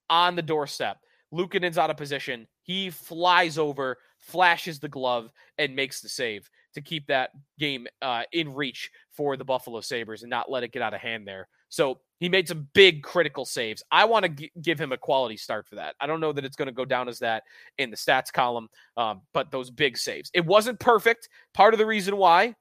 on 0.10 0.36
the 0.36 0.42
doorstep. 0.42 0.98
Luukkonen's 1.34 1.78
out 1.78 1.90
of 1.90 1.98
position. 1.98 2.48
He 2.64 2.90
flies 2.90 3.58
over, 3.58 3.98
flashes 4.20 4.80
the 4.80 4.90
glove, 4.90 5.32
and 5.58 5.76
makes 5.76 6.02
the 6.02 6.10
save 6.10 6.50
to 6.74 6.82
keep 6.82 7.08
that 7.08 7.32
game 7.58 7.88
uh, 8.02 8.24
in 8.32 8.54
reach 8.54 8.92
for 9.12 9.36
the 9.36 9.46
Buffalo 9.46 9.82
Sabres 9.82 10.22
and 10.22 10.30
not 10.30 10.52
let 10.52 10.64
it 10.64 10.72
get 10.72 10.82
out 10.82 10.94
of 10.94 11.02
hand 11.02 11.28
there. 11.28 11.48
So 11.70 12.00
he 12.20 12.30
made 12.30 12.48
some 12.48 12.68
big 12.74 13.04
critical 13.04 13.46
saves. 13.46 13.84
I 13.92 14.06
want 14.06 14.24
to 14.24 14.30
g- 14.30 14.52
give 14.62 14.80
him 14.80 14.92
a 14.92 14.98
quality 14.98 15.38
start 15.38 15.68
for 15.68 15.76
that. 15.76 15.96
I 16.00 16.08
don't 16.08 16.20
know 16.20 16.34
that 16.34 16.46
it's 16.46 16.56
going 16.56 16.68
to 16.68 16.74
go 16.74 16.86
down 16.86 17.08
as 17.08 17.20
that 17.20 17.44
in 17.78 17.92
the 17.92 17.98
stats 17.98 18.32
column, 18.32 18.70
um, 18.98 19.22
but 19.34 19.52
those 19.52 19.70
big 19.70 19.98
saves. 19.98 20.32
It 20.34 20.46
wasn't 20.46 20.80
perfect. 20.80 21.30
Part 21.54 21.74
of 21.74 21.78
the 21.78 21.86
reason 21.86 22.18
why 22.18 22.56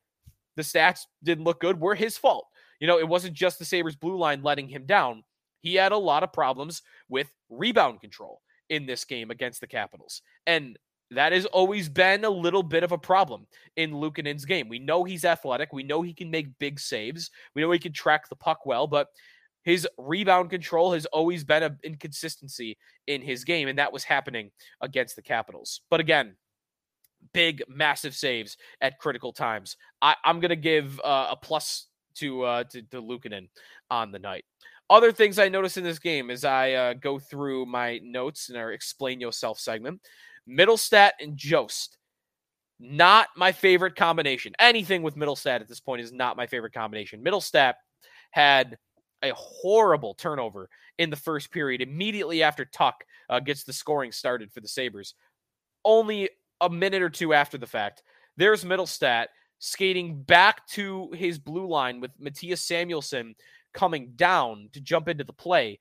the 0.57 0.63
stats 0.63 1.01
didn't 1.23 1.45
look 1.45 1.61
good 1.61 1.81
were 1.81 1.95
his 1.95 2.19
fault. 2.19 2.47
You 2.81 2.87
know, 2.87 2.99
it 2.99 3.09
wasn't 3.09 3.35
just 3.35 3.59
the 3.59 3.65
Sabres 3.65 3.97
blue 3.97 4.17
line 4.17 4.43
letting 4.43 4.69
him 4.69 4.87
down. 4.87 5.25
He 5.61 5.75
had 5.75 5.93
a 5.93 5.99
lot 5.99 6.23
of 6.23 6.33
problems 6.33 6.83
with 7.09 7.29
rebound 7.49 8.01
control 8.01 8.41
in 8.69 8.87
this 8.87 9.05
game 9.05 9.31
against 9.31 9.61
the 9.61 9.67
Capitals. 9.67 10.23
And 10.47 10.79
that 11.11 11.33
has 11.33 11.47
always 11.47 11.89
been 11.89 12.25
a 12.25 12.31
little 12.31 12.63
bit 12.63 12.83
of 12.83 12.93
a 12.93 12.99
problem 12.99 13.47
in 13.77 13.93
Luukkonen's 13.93 14.45
game. 14.45 14.69
We 14.69 14.79
know 14.79 15.05
he's 15.05 15.25
athletic. 15.25 15.73
We 15.73 15.83
know 15.83 16.03
he 16.03 16.13
can 16.13 16.31
make 16.31 16.59
big 16.59 16.79
saves. 16.79 17.31
We 17.55 17.63
know 17.63 17.71
he 17.71 17.79
can 17.79 17.93
track 17.93 18.29
the 18.29 18.37
puck 18.37 18.67
well, 18.67 18.87
but 18.87 19.09
his 19.65 19.87
rebound 19.99 20.51
control 20.51 20.93
has 20.93 21.07
always 21.07 21.45
been 21.45 21.63
an 21.63 21.79
inconsistency 21.83 22.79
in 23.07 23.23
his 23.23 23.45
game, 23.45 23.69
and 23.69 23.79
that 23.79 23.93
was 23.93 24.05
happening 24.05 24.51
against 24.81 25.17
the 25.17 25.23
Capitals. 25.23 25.81
But 25.91 26.01
again, 26.01 26.37
big, 27.33 27.63
massive 27.69 28.15
saves 28.15 28.57
at 28.81 28.99
critical 28.99 29.33
times. 29.33 29.77
I, 30.01 30.15
am 30.25 30.41
going 30.41 30.51
to 30.51 30.57
give 30.57 31.01
uh, 31.01 31.29
a 31.31 31.37
plus 31.37 31.87
to, 32.17 32.43
uh, 32.43 32.65
to 32.65 32.83
to 32.83 33.03
Luukkonen 33.03 33.49
on 33.91 34.13
the 34.13 34.19
night. 34.19 34.45
Other 34.91 35.13
things 35.13 35.39
I 35.39 35.49
noticed 35.49 35.77
in 35.77 35.85
this 35.85 35.99
game 35.99 36.31
as 36.31 36.45
I 36.45 36.73
uh, 36.73 36.95
go 36.95 37.19
through 37.19 37.67
my 37.67 38.01
notes 38.03 38.49
in 38.49 38.57
our 38.57 38.73
explain 38.73 39.21
yourself 39.21 39.59
segment. 39.59 40.01
Mittelstadt 40.49 41.13
and 41.21 41.37
Jost. 41.37 41.97
Not 42.81 43.29
my 43.37 43.53
favorite 43.53 43.97
combination. 43.97 44.53
Anything 44.59 45.03
with 45.03 45.17
Mittelstadt 45.17 45.61
at 45.61 45.69
this 45.69 45.81
point 45.81 46.01
is 46.01 46.13
not 46.13 46.37
my 46.37 46.47
favorite 46.47 46.73
combination. 46.73 47.25
Mittelstadt 47.25 47.75
had 48.31 48.79
a 49.23 49.33
horrible 49.35 50.15
turnover 50.15 50.69
in 50.99 51.11
the 51.11 51.17
first 51.17 51.51
period 51.51 51.81
immediately 51.81 52.43
after 52.43 52.65
Tuch 52.65 52.95
uh, 53.29 53.41
gets 53.41 53.65
the 53.65 53.73
scoring 53.73 54.13
started 54.13 54.53
for 54.53 54.61
the 54.61 54.69
Sabres. 54.69 55.15
Only 55.85 56.31
a 56.61 56.71
minute 56.71 57.03
or 57.03 57.11
two 57.11 57.35
after 57.35 57.59
the 57.59 57.67
fact, 57.67 58.03
there's 58.37 58.65
Mittelstadt 58.65 59.27
skating 59.59 60.23
back 60.23 60.67
to 60.69 61.11
his 61.13 61.39
blue 61.39 61.67
line 61.67 62.01
with 62.01 62.19
Mattias 62.21 62.59
Samuelsson 62.59 63.35
coming 63.75 64.13
down 64.15 64.69
to 64.73 64.81
jump 64.81 65.09
into 65.09 65.25
the 65.25 65.33
play. 65.33 65.79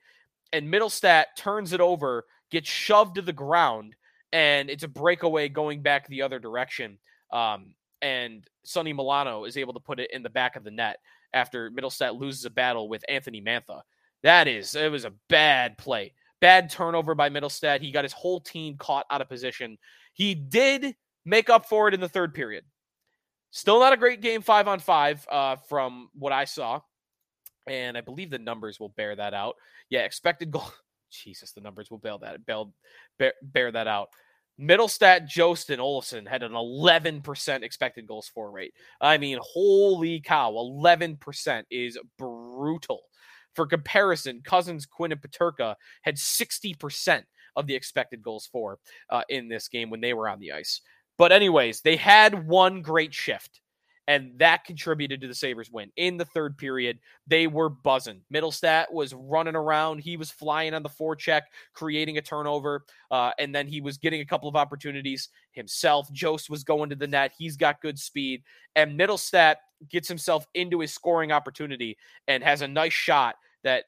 And 0.51 0.71
Mittelstadt 0.71 1.25
turns 1.37 1.73
it 1.73 1.81
over, 1.81 2.25
gets 2.49 2.69
shoved 2.69 3.15
to 3.15 3.21
the 3.21 3.33
ground, 3.33 3.95
and 4.31 4.69
it's 4.69 4.83
a 4.83 4.87
breakaway 4.87 5.49
going 5.49 5.81
back 5.81 6.07
the 6.07 6.21
other 6.21 6.39
direction. 6.39 6.97
Um, 7.31 7.73
and 8.01 8.47
Sonny 8.63 8.93
Milano 8.93 9.45
is 9.45 9.57
able 9.57 9.73
to 9.73 9.79
put 9.79 9.99
it 9.99 10.11
in 10.11 10.23
the 10.23 10.29
back 10.29 10.55
of 10.55 10.63
the 10.63 10.71
net 10.71 10.97
after 11.33 11.71
Mittelstadt 11.71 12.19
loses 12.19 12.45
a 12.45 12.49
battle 12.49 12.89
with 12.89 13.03
Anthony 13.09 13.41
Mantha. 13.41 13.81
That 14.23 14.47
is, 14.47 14.75
it 14.75 14.91
was 14.91 15.05
a 15.05 15.13
bad 15.29 15.77
play. 15.77 16.13
Bad 16.39 16.69
turnover 16.69 17.15
by 17.15 17.29
Mittelstadt. 17.29 17.81
He 17.81 17.91
got 17.91 18.03
his 18.03 18.13
whole 18.13 18.39
team 18.39 18.77
caught 18.77 19.05
out 19.09 19.21
of 19.21 19.29
position. 19.29 19.77
He 20.13 20.35
did 20.35 20.95
make 21.25 21.49
up 21.49 21.67
for 21.67 21.87
it 21.87 21.93
in 21.93 21.99
the 21.99 22.09
third 22.09 22.33
period. 22.33 22.63
Still 23.51 23.79
not 23.79 23.93
a 23.93 23.97
great 23.97 24.21
game 24.21 24.41
five 24.41 24.67
on 24.67 24.79
five 24.79 25.25
uh, 25.31 25.55
from 25.67 26.09
what 26.13 26.33
I 26.33 26.45
saw. 26.45 26.81
And 27.67 27.97
I 27.97 28.01
believe 28.01 28.29
the 28.29 28.39
numbers 28.39 28.79
will 28.79 28.89
bear 28.89 29.15
that 29.15 29.33
out. 29.33 29.55
Yeah, 29.89 30.01
expected 30.01 30.51
goal. 30.51 30.71
Jesus, 31.09 31.51
the 31.51 31.61
numbers 31.61 31.89
will 31.89 31.97
bail 31.97 32.17
that 32.19 32.45
bail, 32.45 32.73
bear, 33.17 33.33
bear 33.41 33.71
that 33.71 33.87
out. 33.87 34.09
Mittelstadt, 34.59 35.27
Jost, 35.27 35.69
and 35.69 35.79
Olofsson 35.79 36.27
had 36.27 36.41
an 36.41 36.53
11% 36.53 37.61
expected 37.61 38.07
goals 38.07 38.27
for 38.33 38.49
rate. 38.49 38.73
I 38.99 39.17
mean, 39.19 39.37
holy 39.41 40.19
cow, 40.19 40.51
11% 40.51 41.63
is 41.69 41.97
brutal. 42.17 43.01
For 43.53 43.67
comparison, 43.67 44.41
Cozens, 44.43 44.85
Quinn, 44.85 45.11
and 45.11 45.21
Peterka 45.21 45.75
had 46.01 46.15
60% 46.15 47.23
of 47.55 47.67
the 47.67 47.75
expected 47.75 48.21
goals 48.21 48.47
for 48.51 48.79
uh, 49.09 49.23
in 49.29 49.47
this 49.47 49.67
game 49.67 49.89
when 49.89 50.01
they 50.01 50.13
were 50.13 50.27
on 50.29 50.39
the 50.39 50.51
ice. 50.51 50.81
But, 51.17 51.31
anyways, 51.31 51.81
they 51.81 51.95
had 51.95 52.47
one 52.47 52.81
great 52.81 53.13
shift 53.13 53.61
and 54.07 54.31
that 54.37 54.63
contributed 54.63 55.19
to 55.21 55.27
the 55.27 55.35
Sabres 55.35 55.69
win. 55.69 55.91
In 55.97 56.15
the 56.15 56.25
third 56.25 56.57
period, 56.57 56.99
they 57.27 57.45
were 57.47 57.69
buzzing. 57.69 58.21
Mittelstadt 58.33 58.91
was 58.91 59.13
running 59.13 59.55
around. 59.55 59.99
He 59.99 60.15
was 60.15 60.31
flying 60.31 60.73
on 60.73 60.81
the 60.81 60.89
forecheck, 60.89 61.41
creating 61.73 62.17
a 62.17 62.21
turnover, 62.21 62.85
uh, 63.11 63.31
and 63.37 63.53
then 63.53 63.67
he 63.67 63.81
was 63.81 63.97
getting 63.97 64.21
a 64.21 64.25
couple 64.25 64.47
of 64.47 64.55
opportunities 64.55 65.29
himself. 65.51 66.11
Jost 66.13 66.49
was 66.49 66.63
going 66.63 66.89
to 66.89 66.95
the 66.95 67.07
net. 67.07 67.33
He's 67.37 67.57
got 67.57 67.81
good 67.81 67.99
speed. 67.99 68.43
And 68.75 68.97
Mittelstadt 68.97 69.55
gets 69.89 70.07
himself 70.07 70.47
into 70.53 70.79
his 70.79 70.93
scoring 70.93 71.31
opportunity 71.31 71.97
and 72.27 72.43
has 72.43 72.61
a 72.61 72.67
nice 72.67 72.93
shot 72.93 73.35
that 73.63 73.85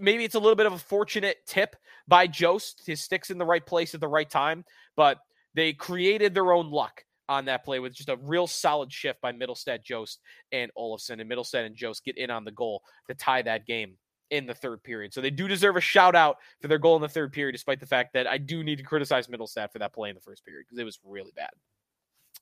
maybe 0.00 0.24
it's 0.24 0.34
a 0.34 0.40
little 0.40 0.56
bit 0.56 0.66
of 0.66 0.72
a 0.72 0.78
fortunate 0.78 1.38
tip 1.46 1.76
by 2.08 2.26
Jost. 2.26 2.82
His 2.84 3.00
stick's 3.00 3.30
in 3.30 3.38
the 3.38 3.44
right 3.44 3.64
place 3.64 3.94
at 3.94 4.00
the 4.00 4.08
right 4.08 4.28
time, 4.28 4.64
but 4.96 5.18
they 5.54 5.72
created 5.72 6.34
their 6.34 6.52
own 6.52 6.70
luck 6.70 7.04
on 7.28 7.46
that 7.46 7.64
play 7.64 7.78
with 7.78 7.94
just 7.94 8.08
a 8.08 8.16
real 8.16 8.46
solid 8.46 8.92
shift 8.92 9.20
by 9.20 9.32
Mittelstadt, 9.32 9.82
Jost, 9.82 10.20
and 10.52 10.70
Olofsson. 10.76 11.20
And 11.20 11.30
Mittelstadt 11.30 11.66
and 11.66 11.74
Jost 11.76 12.04
get 12.04 12.18
in 12.18 12.30
on 12.30 12.44
the 12.44 12.52
goal 12.52 12.82
to 13.08 13.14
tie 13.14 13.42
that 13.42 13.66
game 13.66 13.96
in 14.30 14.46
the 14.46 14.54
third 14.54 14.82
period. 14.82 15.12
So 15.12 15.20
they 15.20 15.30
do 15.30 15.48
deserve 15.48 15.76
a 15.76 15.80
shout 15.80 16.14
out 16.14 16.38
for 16.60 16.68
their 16.68 16.78
goal 16.78 16.96
in 16.96 17.02
the 17.02 17.08
third 17.08 17.32
period, 17.32 17.52
despite 17.52 17.80
the 17.80 17.86
fact 17.86 18.12
that 18.14 18.26
I 18.26 18.38
do 18.38 18.64
need 18.64 18.78
to 18.78 18.84
criticize 18.84 19.26
Mittelstadt 19.28 19.72
for 19.72 19.78
that 19.78 19.92
play 19.92 20.08
in 20.08 20.14
the 20.14 20.20
first 20.20 20.44
period 20.44 20.64
because 20.66 20.78
it 20.78 20.84
was 20.84 20.98
really 21.04 21.32
bad. 21.36 21.50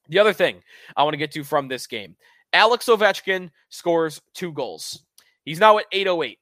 The 0.09 0.19
other 0.19 0.33
thing 0.33 0.63
I 0.97 1.05
want 1.05 1.15
to 1.15 1.19
get 1.19 1.33
to 1.33 1.45
from 1.45 1.69
this 1.69 1.87
game 1.87 2.17
Alex 2.53 2.87
Ovechkin 2.87 3.51
scores 3.69 4.21
two 4.35 4.53
goals. 4.53 5.05
He's 5.45 5.61
now 5.61 5.79
at 5.79 5.87
808, 5.93 6.39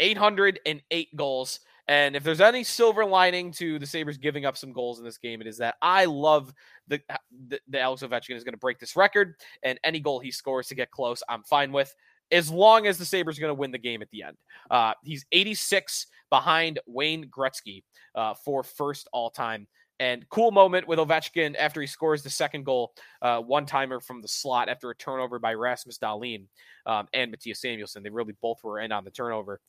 808 0.00 1.16
goals. 1.16 1.60
And 1.88 2.14
if 2.14 2.22
there's 2.22 2.40
any 2.40 2.62
silver 2.64 3.04
lining 3.04 3.50
to 3.52 3.78
the 3.78 3.86
Sabres 3.86 4.16
giving 4.16 4.44
up 4.44 4.56
some 4.56 4.72
goals 4.72 4.98
in 4.98 5.04
this 5.04 5.18
game, 5.18 5.40
it 5.40 5.46
is 5.46 5.58
that 5.58 5.74
I 5.82 6.04
love 6.04 6.52
the, 6.88 7.00
the, 7.48 7.60
the 7.68 7.80
Alex 7.80 8.02
Ovechkin 8.02 8.36
is 8.36 8.44
going 8.44 8.54
to 8.54 8.58
break 8.58 8.78
this 8.78 8.96
record, 8.96 9.34
and 9.62 9.78
any 9.82 10.00
goal 10.00 10.20
he 10.20 10.30
scores 10.30 10.68
to 10.68 10.74
get 10.74 10.90
close, 10.90 11.22
I'm 11.28 11.42
fine 11.42 11.72
with, 11.72 11.94
as 12.30 12.50
long 12.50 12.86
as 12.86 12.98
the 12.98 13.04
Sabres 13.04 13.38
are 13.38 13.40
going 13.40 13.54
to 13.54 13.60
win 13.60 13.72
the 13.72 13.78
game 13.78 14.00
at 14.00 14.10
the 14.10 14.22
end. 14.22 14.36
Uh, 14.70 14.94
he's 15.02 15.24
86 15.32 16.06
behind 16.30 16.78
Wayne 16.86 17.28
Gretzky 17.28 17.82
uh, 18.14 18.34
for 18.34 18.62
first 18.62 19.08
all 19.12 19.30
time. 19.30 19.66
And 20.00 20.28
cool 20.30 20.50
moment 20.50 20.88
with 20.88 20.98
Ovechkin 20.98 21.54
after 21.56 21.80
he 21.80 21.86
scores 21.86 22.24
the 22.24 22.30
second 22.30 22.64
goal, 22.64 22.92
uh, 23.20 23.38
one 23.38 23.66
timer 23.66 24.00
from 24.00 24.20
the 24.20 24.26
slot 24.26 24.68
after 24.68 24.90
a 24.90 24.96
turnover 24.96 25.38
by 25.38 25.54
Rasmus 25.54 25.98
Dahlin 25.98 26.46
um, 26.86 27.06
and 27.14 27.32
Mattias 27.32 27.58
Samuelsson. 27.58 28.02
They 28.02 28.10
really 28.10 28.34
both 28.42 28.64
were 28.64 28.80
in 28.80 28.90
on 28.90 29.04
the 29.04 29.12
turnover. 29.12 29.60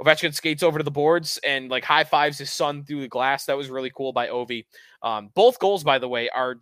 Ovechkin 0.00 0.34
skates 0.34 0.62
over 0.62 0.78
to 0.78 0.84
the 0.84 0.90
boards 0.90 1.38
and 1.44 1.68
like 1.70 1.84
high 1.84 2.04
fives 2.04 2.38
his 2.38 2.50
son 2.50 2.84
through 2.84 3.02
the 3.02 3.08
glass. 3.08 3.44
That 3.44 3.56
was 3.56 3.68
really 3.68 3.92
cool 3.94 4.12
by 4.12 4.28
Ovi. 4.28 4.64
Um, 5.02 5.30
both 5.34 5.58
goals, 5.58 5.84
by 5.84 5.98
the 5.98 6.08
way, 6.08 6.30
are 6.30 6.56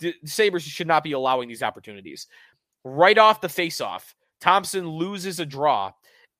the 0.00 0.14
Sabres 0.24 0.62
should 0.62 0.86
not 0.86 1.04
be 1.04 1.12
allowing 1.12 1.48
these 1.48 1.62
opportunities. 1.62 2.26
Right 2.84 3.18
off 3.18 3.40
the 3.40 3.48
face-off, 3.48 4.14
Thompson 4.40 4.88
loses 4.88 5.40
a 5.40 5.46
draw 5.46 5.92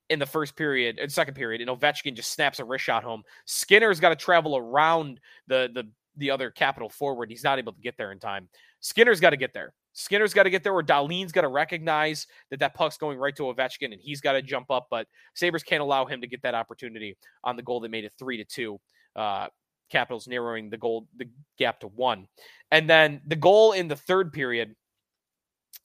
in 0.08 0.18
the 0.18 0.26
first 0.26 0.56
period 0.56 0.98
and 0.98 1.10
second 1.10 1.34
period, 1.34 1.60
and 1.60 1.70
Ovechkin 1.70 2.14
just 2.14 2.32
snaps 2.32 2.60
a 2.60 2.64
wrist 2.64 2.84
shot 2.84 3.02
home. 3.02 3.22
Skinner's 3.44 4.00
got 4.00 4.10
to 4.10 4.16
travel 4.16 4.56
around 4.56 5.20
the 5.46 5.70
the 5.72 5.88
the 6.16 6.30
other 6.30 6.50
capital 6.50 6.88
forward. 6.88 7.30
He's 7.30 7.44
not 7.44 7.58
able 7.58 7.72
to 7.72 7.80
get 7.80 7.96
there 7.96 8.12
in 8.12 8.18
time. 8.18 8.48
Skinner's 8.80 9.20
got 9.20 9.30
to 9.30 9.36
get 9.36 9.52
there. 9.52 9.74
Skinner's 9.98 10.34
got 10.34 10.42
to 10.42 10.50
get 10.50 10.62
there, 10.62 10.74
or 10.74 10.82
Dahlin's 10.82 11.32
got 11.32 11.40
to 11.40 11.48
recognize 11.48 12.26
that 12.50 12.60
that 12.60 12.74
puck's 12.74 12.98
going 12.98 13.18
right 13.18 13.34
to 13.34 13.44
Ovechkin, 13.44 13.92
and 13.92 14.00
he's 14.00 14.20
got 14.20 14.32
to 14.32 14.42
jump 14.42 14.70
up. 14.70 14.88
But 14.90 15.06
Sabres 15.34 15.62
can't 15.62 15.80
allow 15.80 16.04
him 16.04 16.20
to 16.20 16.26
get 16.26 16.42
that 16.42 16.54
opportunity 16.54 17.16
on 17.42 17.56
the 17.56 17.62
goal 17.62 17.80
that 17.80 17.90
made 17.90 18.04
it 18.04 18.12
three 18.18 18.36
to 18.36 18.44
two. 18.44 18.78
Uh, 19.16 19.48
Capitals 19.88 20.28
narrowing 20.28 20.68
the 20.68 20.76
goal 20.76 21.06
the 21.16 21.28
gap 21.58 21.80
to 21.80 21.86
one, 21.86 22.26
and 22.70 22.90
then 22.90 23.22
the 23.26 23.36
goal 23.36 23.72
in 23.72 23.88
the 23.88 23.96
third 23.96 24.32
period. 24.32 24.74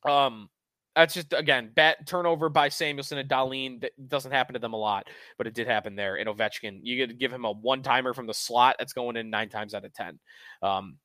Um, 0.04 0.50
that's 0.96 1.14
just 1.14 1.32
again 1.32 1.72
bad 1.74 1.96
turnover 2.06 2.50
by 2.50 2.68
Samuelsson 2.68 3.18
and 3.18 3.30
Dahlin. 3.30 3.80
That 3.80 3.92
doesn't 4.10 4.32
happen 4.32 4.54
to 4.54 4.60
them 4.60 4.74
a 4.74 4.78
lot, 4.78 5.08
but 5.38 5.48
it 5.48 5.54
did 5.54 5.68
happen 5.68 5.96
there 5.96 6.18
in 6.18 6.28
Ovechkin. 6.28 6.80
You 6.84 6.98
get 6.98 7.08
to 7.08 7.16
give 7.16 7.32
him 7.32 7.46
a 7.46 7.52
one 7.52 7.82
timer 7.82 8.14
from 8.14 8.28
the 8.28 8.34
slot 8.34 8.76
that's 8.78 8.92
going 8.92 9.16
in 9.16 9.30
nine 9.30 9.48
times 9.50 9.74
out 9.74 9.86
of 9.86 9.94
ten. 9.94 10.20
Um, 10.62 10.98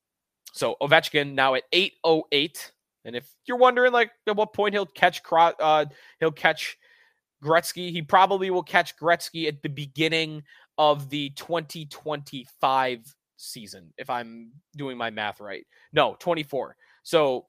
so 0.53 0.75
Ovechkin 0.81 1.35
now 1.35 1.55
at 1.55 1.65
eight 1.73 1.93
oh 2.03 2.25
eight, 2.33 2.73
and 3.07 3.17
if 3.17 3.27
you're 3.47 3.57
wondering 3.57 3.93
like 3.93 4.11
at 4.27 4.37
what 4.37 4.53
point 4.53 4.75
he'll 4.75 4.85
catch 4.85 5.23
uh, 5.33 5.87
he'll 6.21 6.33
catch 6.33 6.77
Gretzky, 7.43 7.91
he 7.91 8.03
probably 8.03 8.51
will 8.51 8.63
catch 8.63 8.97
Gretzky 8.99 9.47
at 9.47 9.63
the 9.63 9.69
beginning 9.69 10.43
of 10.77 11.09
the 11.09 11.31
2025 11.31 13.15
season, 13.37 13.93
if 13.97 14.11
I'm 14.11 14.51
doing 14.77 14.99
my 14.99 15.11
math 15.11 15.41
right. 15.41 15.65
No, 15.93 16.17
24. 16.19 16.77
So 17.03 17.47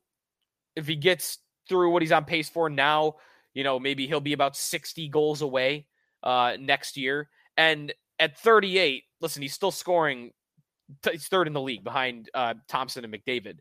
if 0.75 0.87
he 0.87 0.95
gets 0.95 1.39
through 1.67 1.91
what 1.91 2.01
he's 2.01 2.11
on 2.11 2.25
pace 2.25 2.49
for 2.49 2.69
now, 2.69 3.15
you 3.53 3.63
know, 3.63 3.79
maybe 3.79 4.05
he'll 4.07 4.21
be 4.21 4.33
about 4.33 4.55
60 4.55 5.09
goals 5.09 5.41
away 5.41 5.87
uh, 6.23 6.57
next 6.59 6.97
year. 6.97 7.29
And 7.57 7.91
at 8.19 8.37
38, 8.37 9.03
listen, 9.19 9.41
he's 9.41 9.53
still 9.53 9.71
scoring. 9.71 10.31
He's 11.09 11.27
third 11.27 11.47
in 11.47 11.53
the 11.53 11.61
league 11.61 11.83
behind 11.83 12.29
uh, 12.33 12.53
Thompson 12.67 13.03
and 13.03 13.13
McDavid. 13.13 13.57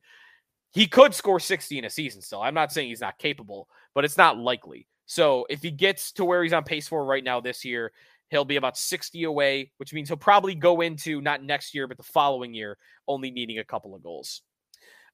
He 0.77 0.87
could 0.87 1.15
score 1.15 1.41
60 1.41 1.79
in 1.79 1.85
a 1.87 1.91
season 1.91 2.21
still. 2.21 2.43
I'm 2.43 2.55
not 2.55 2.73
saying 2.73 2.89
he's 2.89 3.01
not 3.01 3.19
capable, 3.19 3.69
but 3.95 4.05
it's 4.05 4.19
not 4.19 4.39
likely. 4.39 4.87
So 5.07 5.47
if 5.49 5.63
he 5.63 5.71
gets 5.71 6.13
to 6.13 6.25
where 6.25 6.43
he's 6.43 6.53
on 6.53 6.65
pace 6.65 6.87
for 6.87 7.05
right 7.05 7.25
now 7.25 7.41
this 7.41 7.65
year, 7.65 7.93
He'll 8.29 8.45
be 8.45 8.57
about 8.57 8.77
60 8.77 9.25
away, 9.25 9.71
which 9.77 9.93
means 9.93 10.09
he'll 10.09 10.17
probably 10.17 10.55
go 10.55 10.81
into 10.81 11.21
not 11.21 11.43
next 11.43 11.75
year, 11.75 11.87
but 11.87 11.97
the 11.97 12.03
following 12.03 12.55
year, 12.55 12.77
only 13.07 13.31
needing 13.31 13.59
a 13.59 13.65
couple 13.65 13.95
of 13.95 14.03
goals. 14.03 14.43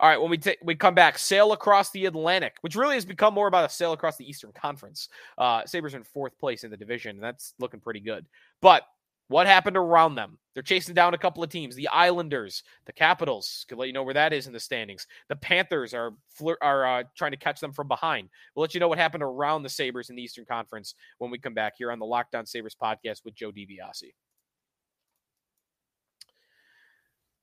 All 0.01 0.09
right, 0.09 0.21
when 0.21 0.31
we 0.31 0.39
take 0.39 0.59
we 0.65 0.75
come 0.75 0.95
back, 0.95 1.19
sail 1.19 1.53
across 1.53 1.91
the 1.91 2.07
Atlantic, 2.07 2.57
which 2.63 2.75
really 2.75 2.95
has 2.95 3.05
become 3.05 3.35
more 3.35 3.47
about 3.47 3.71
a 3.71 3.73
sail 3.73 3.93
across 3.93 4.17
the 4.17 4.29
Eastern 4.29 4.51
Conference. 4.53 5.09
Uh, 5.39 5.65
Sabres 5.67 5.95
are 5.95 5.99
in 5.99 6.05
fourth 6.05 6.37
place 6.39 6.65
in 6.65 6.71
the 6.71 6.77
division, 6.77 7.17
and 7.17 7.23
that's 7.23 7.55
looking 7.61 7.79
pretty 7.79 8.01
good. 8.01 8.27
But 8.61 8.83
what 9.29 9.47
happened 9.47 9.77
around 9.77 10.15
them? 10.15 10.39
They're 10.55 10.63
chasing 10.63 10.95
down 10.95 11.15
a 11.15 11.19
couple 11.19 11.43
of 11.43 11.49
teams. 11.49 11.75
The 11.75 11.89
Islanders, 11.89 12.63
the 12.85 12.93
Capitals, 12.93 13.65
could 13.69 13.79
let 13.79 13.87
you 13.87 13.95
know 13.95 14.03
where 14.03 14.15
that 14.15 14.33
is 14.33 14.47
in 14.47 14.53
the 14.53 14.61
standings. 14.61 15.07
The 15.29 15.37
Panthers 15.37 15.95
are 15.95 16.13
are 16.61 16.87
uh, 16.87 17.05
trying 17.17 17.31
to 17.31 17.39
catch 17.39 17.61
them 17.61 17.73
from 17.73 17.89
behind. 17.89 18.29
We'll 18.55 18.63
let 18.63 18.75
you 18.75 18.81
know 18.81 18.89
what 18.89 18.99
happened 18.99 19.23
around 19.23 19.63
the 19.63 19.69
Sabres 19.69 20.11
in 20.11 20.17
the 20.17 20.23
Eastern 20.23 20.45
Conference 20.45 20.95
when 21.19 21.31
we 21.31 21.39
come 21.39 21.55
back 21.55 21.75
here 21.79 21.91
on 21.91 21.99
the 21.99 22.07
Locked 22.07 22.35
On 22.35 22.45
Sabres 22.45 22.77
podcast 22.81 23.25
with 23.25 23.35
Joe 23.35 23.51
DiBiase. 23.51 24.13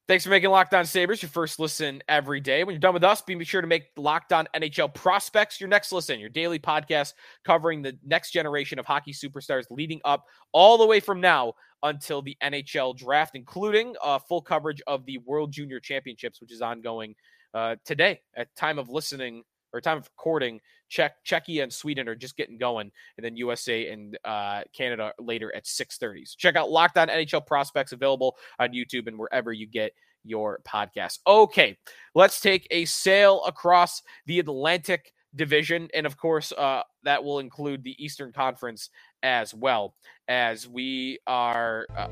Thanks 0.10 0.24
for 0.24 0.32
making 0.32 0.50
Locked 0.50 0.74
On 0.74 0.88
Sabres 0.88 1.22
your 1.22 1.30
first 1.30 1.60
listen 1.60 2.02
every 2.10 2.40
day. 2.40 2.64
When 2.64 2.74
you're 2.74 2.80
done 2.80 2.96
with 2.96 3.04
us, 3.04 3.22
be 3.22 3.46
sure 3.46 3.62
to 3.62 3.68
make 3.68 3.92
Locked 3.96 4.34
On 4.34 4.48
NHL 4.56 4.92
Prospects 4.92 5.62
your 5.62 5.70
next 5.70 5.92
listen, 5.92 6.20
your 6.20 6.30
daily 6.30 6.58
podcast 6.58 7.14
covering 7.46 7.84
the 7.84 7.96
next 8.04 8.32
generation 8.32 8.80
of 8.80 8.88
hockey 8.88 9.14
superstars 9.14 9.66
leading 9.70 10.02
up 10.04 10.26
all 10.52 10.80
the 10.80 10.86
way 10.88 11.00
from 11.00 11.22
now 11.22 11.54
until 11.84 12.24
the 12.24 12.36
NHL 12.42 12.98
draft, 12.98 13.36
including 13.36 13.94
uh, 14.04 14.18
full 14.18 14.42
coverage 14.42 14.82
of 14.88 15.06
the 15.06 15.20
World 15.28 15.52
Junior 15.52 15.80
Championships, 15.80 16.42
which 16.42 16.52
is 16.52 16.64
ongoing 16.64 17.14
uh, 17.54 17.76
today 17.86 18.20
at 18.36 18.48
time 18.56 18.80
of 18.80 18.90
listening 18.90 19.44
or 19.74 19.82
time 19.82 19.98
of 19.98 20.10
recording. 20.18 20.60
Czech, 20.90 21.24
Czechia 21.24 21.64
and 21.64 21.72
Sweden 21.72 22.08
are 22.08 22.16
just 22.16 22.36
getting 22.36 22.58
going, 22.58 22.92
and 23.18 23.24
then 23.24 23.36
USA 23.36 23.90
and 23.90 24.18
uh, 24.26 24.62
Canada 24.76 25.14
later 25.20 25.56
at 25.56 25.66
6:30. 25.66 26.28
So 26.28 26.36
check 26.38 26.56
out 26.56 26.72
Locked 26.72 26.98
On 26.98 27.08
NHL 27.08 27.46
Prospects 27.46 27.92
available 27.92 28.36
on 28.60 28.70
YouTube 28.70 29.08
and 29.08 29.18
wherever 29.18 29.54
you 29.54 29.68
get 29.68 29.94
your 30.24 30.60
podcast. 30.68 31.20
Okay, 31.28 31.78
let's 32.16 32.40
take 32.40 32.68
a 32.72 32.86
sail 32.86 33.44
across 33.46 34.02
the 34.26 34.40
Atlantic 34.40 35.14
division 35.36 35.88
and 35.94 36.08
of 36.08 36.18
course 36.18 36.52
uh, 36.54 36.82
that 37.04 37.24
will 37.24 37.40
include 37.40 37.84
the 37.84 37.96
eastern 38.04 38.32
conference 38.32 38.90
as 39.22 39.54
well 39.54 39.94
as 40.28 40.68
we 40.68 41.20
are 41.28 41.86
uh, 41.96 42.08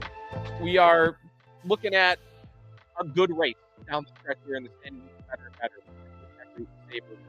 we 0.62 0.78
are 0.78 1.18
looking 1.66 1.96
at 1.96 2.20
a 3.00 3.04
good 3.04 3.36
rate 3.36 3.58
down 3.90 4.04
the 4.04 4.12
stretch 4.20 4.38
here 4.46 4.56
in 4.56 4.64
this 4.64 4.74
and 4.86 5.02
better 5.28 5.48
and 5.48 5.56
better 5.60 7.27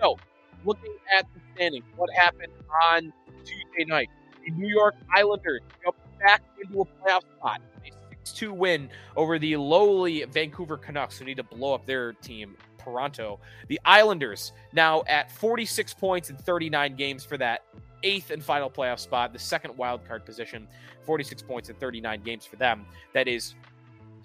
so 0.00 0.16
looking 0.64 0.94
at 1.16 1.26
the 1.34 1.40
standings 1.54 1.84
what 1.96 2.10
happened 2.14 2.52
on 2.90 3.12
tuesday 3.44 3.84
night 3.86 4.08
the 4.44 4.50
new 4.52 4.68
york 4.68 4.94
islanders 5.14 5.60
jumped 5.82 6.00
back 6.18 6.42
into 6.62 6.80
a 6.80 6.84
playoff 6.84 7.22
spot 7.38 7.60
a 7.84 8.14
6-2 8.26 8.50
win 8.50 8.88
over 9.16 9.38
the 9.38 9.56
lowly 9.56 10.24
vancouver 10.24 10.76
canucks 10.76 11.18
who 11.18 11.24
need 11.24 11.36
to 11.36 11.44
blow 11.44 11.74
up 11.74 11.86
their 11.86 12.12
team 12.14 12.56
Toronto. 12.86 13.40
The 13.66 13.80
Islanders 13.84 14.52
now 14.72 15.02
at 15.08 15.32
46 15.32 15.92
points 15.94 16.30
in 16.30 16.36
39 16.36 16.94
games 16.94 17.24
for 17.24 17.36
that 17.38 17.64
eighth 18.04 18.30
and 18.30 18.42
final 18.42 18.70
playoff 18.70 19.00
spot, 19.00 19.32
the 19.32 19.38
second 19.38 19.76
wild 19.76 20.06
card 20.06 20.24
position. 20.24 20.68
46 21.04 21.42
points 21.42 21.68
in 21.68 21.74
39 21.76 22.22
games 22.22 22.46
for 22.46 22.56
them. 22.56 22.86
That 23.12 23.26
is 23.26 23.54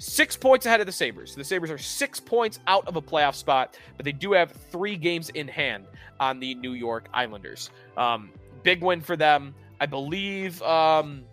six 0.02 0.36
points 0.36 0.66
ahead 0.66 0.80
of 0.80 0.88
the 0.88 0.92
Sabres. 0.92 1.32
So 1.32 1.38
the 1.38 1.44
Sabres 1.44 1.70
are 1.70 1.78
six 1.78 2.20
points 2.20 2.60
out 2.66 2.88
of 2.88 2.96
a 2.96 3.02
playoff 3.02 3.36
spot, 3.36 3.78
but 3.98 4.04
they 4.04 4.12
do 4.12 4.32
have 4.32 4.52
three 4.52 4.96
games 4.96 5.30
in 5.30 5.48
hand 5.48 5.86
on 6.20 6.40
the 6.40 6.56
New 6.56 6.74
York 6.74 7.08
Islanders. 7.14 7.70
Um, 7.98 8.32
big 8.64 8.82
win 8.82 9.02
for 9.02 9.16
them. 9.16 9.54
I 9.80 9.86
believe, 9.86 10.60
um, 10.64 11.24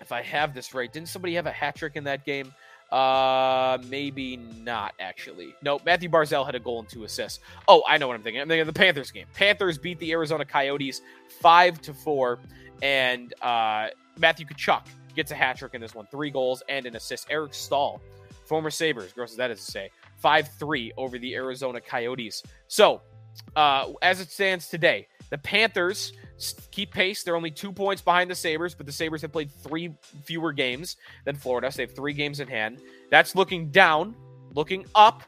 if 0.00 0.10
I 0.10 0.20
have 0.22 0.52
this 0.52 0.74
right, 0.74 0.92
didn't 0.92 1.08
somebody 1.08 1.34
have 1.34 1.46
a 1.46 1.52
hat 1.52 1.76
trick 1.76 1.94
in 1.94 2.04
that 2.04 2.24
game? 2.24 2.52
Uh, 2.90 3.78
maybe 3.88 4.36
not 4.36 4.94
actually. 4.98 5.54
No, 5.62 5.80
Mathew 5.86 6.08
Barzal 6.08 6.44
had 6.44 6.56
a 6.56 6.60
goal 6.60 6.80
and 6.80 6.88
two 6.88 7.04
assists. 7.04 7.38
Oh, 7.68 7.82
I 7.88 7.98
know 7.98 8.08
what 8.08 8.14
I'm 8.14 8.22
thinking. 8.22 8.42
I'm 8.42 8.48
thinking 8.48 8.62
of 8.62 8.74
the 8.74 8.78
Panthers 8.78 9.12
game. 9.12 9.26
Panthers 9.32 9.78
beat 9.78 10.00
the 10.00 10.10
Arizona 10.10 10.44
Coyotes 10.44 11.02
five 11.40 11.80
to 11.82 11.94
four, 11.94 12.40
and 12.82 13.32
uh, 13.42 13.88
Matthew 14.18 14.46
Tkachuk 14.46 14.82
gets 15.14 15.30
a 15.30 15.34
hat 15.34 15.56
trick 15.56 15.74
in 15.74 15.80
this 15.80 15.94
one, 15.94 16.06
three 16.10 16.30
goals 16.30 16.62
and 16.68 16.86
an 16.86 16.96
assist. 16.96 17.26
Eric 17.30 17.54
Staal, 17.54 18.00
former 18.44 18.70
Sabres, 18.70 19.12
gross 19.12 19.32
as 19.32 19.36
that 19.36 19.50
is 19.50 19.64
to 19.64 19.70
say, 19.70 19.90
five 20.16 20.48
three 20.58 20.92
over 20.96 21.18
the 21.18 21.34
Arizona 21.34 21.80
Coyotes. 21.80 22.42
So, 22.68 23.02
uh, 23.56 23.92
as 24.02 24.20
it 24.20 24.30
stands 24.30 24.68
today, 24.68 25.08
the 25.30 25.38
Panthers 25.38 26.12
keep 26.70 26.92
pace. 26.92 27.22
They're 27.22 27.36
only 27.36 27.50
two 27.50 27.72
points 27.72 28.02
behind 28.02 28.30
the 28.30 28.34
Sabres, 28.34 28.74
but 28.74 28.86
the 28.86 28.92
Sabres 28.92 29.22
have 29.22 29.32
played 29.32 29.50
three 29.50 29.94
fewer 30.24 30.52
games 30.52 30.96
than 31.24 31.36
Florida. 31.36 31.70
So 31.70 31.78
they 31.78 31.82
have 31.84 31.94
three 31.94 32.12
games 32.12 32.40
in 32.40 32.48
hand. 32.48 32.80
That's 33.10 33.34
looking 33.34 33.70
down, 33.70 34.14
looking 34.54 34.84
up. 34.94 35.22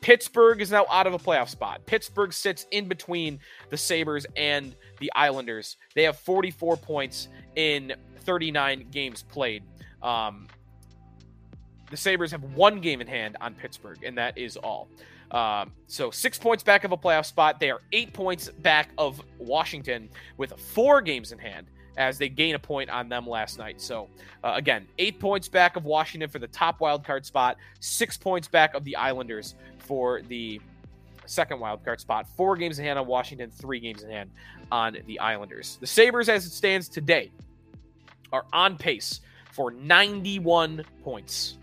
Pittsburgh 0.00 0.62
is 0.62 0.70
now 0.70 0.86
out 0.90 1.06
of 1.06 1.12
a 1.12 1.18
playoff 1.18 1.50
spot. 1.50 1.84
Pittsburgh 1.84 2.32
sits 2.32 2.66
in 2.70 2.88
between 2.88 3.38
the 3.68 3.76
Sabres 3.76 4.24
and 4.34 4.74
the 4.98 5.12
Islanders. 5.14 5.76
They 5.94 6.04
have 6.04 6.18
44 6.18 6.78
points 6.78 7.28
in 7.56 7.92
39 8.20 8.86
games 8.90 9.22
played. 9.22 9.62
Um, 10.02 10.46
the 11.90 11.96
Sabres 11.96 12.30
have 12.30 12.44
one 12.54 12.80
game 12.80 13.00
in 13.00 13.06
hand 13.06 13.36
on 13.40 13.54
Pittsburgh, 13.54 14.02
and 14.04 14.16
that 14.16 14.38
is 14.38 14.56
all. 14.56 14.88
Um, 15.30 15.72
so 15.86 16.10
six 16.10 16.38
points 16.38 16.62
back 16.62 16.84
of 16.84 16.92
a 16.92 16.96
playoff 16.96 17.26
spot. 17.26 17.60
They 17.60 17.70
are 17.70 17.80
eight 17.92 18.12
points 18.12 18.48
back 18.48 18.90
of 18.98 19.20
Washington 19.38 20.08
with 20.36 20.52
four 20.58 21.00
games 21.00 21.32
in 21.32 21.38
hand 21.38 21.66
as 21.96 22.18
they 22.18 22.28
gain 22.28 22.54
a 22.54 22.58
point 22.58 22.90
on 22.90 23.08
them 23.08 23.28
last 23.28 23.58
night. 23.58 23.80
So 23.80 24.08
uh, 24.42 24.54
again, 24.56 24.86
eight 24.98 25.20
points 25.20 25.48
back 25.48 25.76
of 25.76 25.84
Washington 25.84 26.28
for 26.30 26.38
the 26.38 26.48
top 26.48 26.80
wild 26.80 27.04
card 27.04 27.26
spot, 27.26 27.56
six 27.80 28.16
points 28.16 28.48
back 28.48 28.74
of 28.74 28.84
the 28.84 28.96
Islanders 28.96 29.54
for 29.78 30.22
the 30.22 30.60
second 31.26 31.60
wild 31.60 31.84
card 31.84 32.00
spot. 32.00 32.26
Four 32.36 32.56
games 32.56 32.78
in 32.78 32.84
hand 32.84 32.98
on 32.98 33.06
Washington, 33.06 33.50
three 33.50 33.80
games 33.80 34.02
in 34.02 34.10
hand 34.10 34.30
on 34.72 34.96
the 35.06 35.18
Islanders. 35.20 35.78
The 35.80 35.86
Sabres, 35.86 36.28
as 36.28 36.46
it 36.46 36.50
stands 36.50 36.88
today, 36.88 37.30
are 38.32 38.46
on 38.52 38.76
pace 38.76 39.20
for 39.52 39.70
91 39.70 40.84
points. 41.02 41.56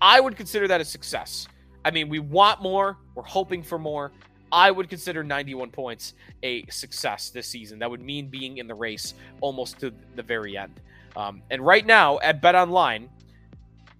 I 0.00 0.20
would 0.20 0.36
consider 0.36 0.68
that 0.68 0.80
a 0.80 0.84
success. 0.84 1.48
I 1.84 1.90
mean, 1.90 2.08
we 2.08 2.18
want 2.18 2.62
more. 2.62 2.96
We're 3.14 3.22
hoping 3.22 3.62
for 3.62 3.78
more. 3.78 4.12
I 4.52 4.70
would 4.70 4.88
consider 4.88 5.22
91 5.22 5.70
points 5.70 6.14
a 6.42 6.64
success 6.66 7.30
this 7.30 7.46
season. 7.46 7.78
That 7.78 7.90
would 7.90 8.00
mean 8.00 8.28
being 8.28 8.58
in 8.58 8.66
the 8.66 8.74
race 8.74 9.14
almost 9.40 9.80
to 9.80 9.92
the 10.14 10.22
very 10.22 10.56
end. 10.56 10.80
Um, 11.16 11.42
and 11.50 11.64
right 11.64 11.84
now 11.84 12.18
at 12.20 12.40
Bet 12.42 12.54
Online, 12.54 13.08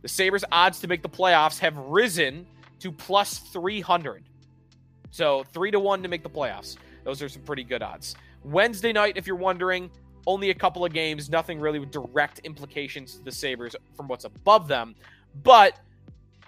the 0.02 0.09
Sabres' 0.09 0.44
odds 0.52 0.81
to 0.81 0.88
make 0.88 1.02
the 1.02 1.09
playoffs 1.09 1.59
have 1.61 1.76
risen 1.76 2.46
to 2.81 2.92
plus 2.92 3.38
300. 3.38 4.22
So 5.11 5.44
three 5.44 5.70
to 5.70 5.81
one 5.81 6.02
to 6.02 6.09
make 6.09 6.22
the 6.22 6.31
playoffs. 6.31 6.76
Those 7.05 7.22
are 7.22 7.29
some 7.29 7.42
pretty 7.42 7.64
good 7.64 7.83
odds. 7.83 8.16
Wednesday 8.44 8.92
night, 8.92 9.16
if 9.16 9.26
you're 9.26 9.37
wondering, 9.37 9.90
only 10.26 10.50
a 10.50 10.54
couple 10.54 10.84
of 10.84 10.92
games, 10.92 11.30
nothing 11.30 11.60
really 11.60 11.78
with 11.78 11.90
direct 11.90 12.40
implications 12.40 13.14
to 13.14 13.24
the 13.24 13.32
Sabres 13.32 13.76
from 13.96 14.08
what's 14.08 14.24
above 14.24 14.68
them. 14.68 14.94
But 15.42 15.78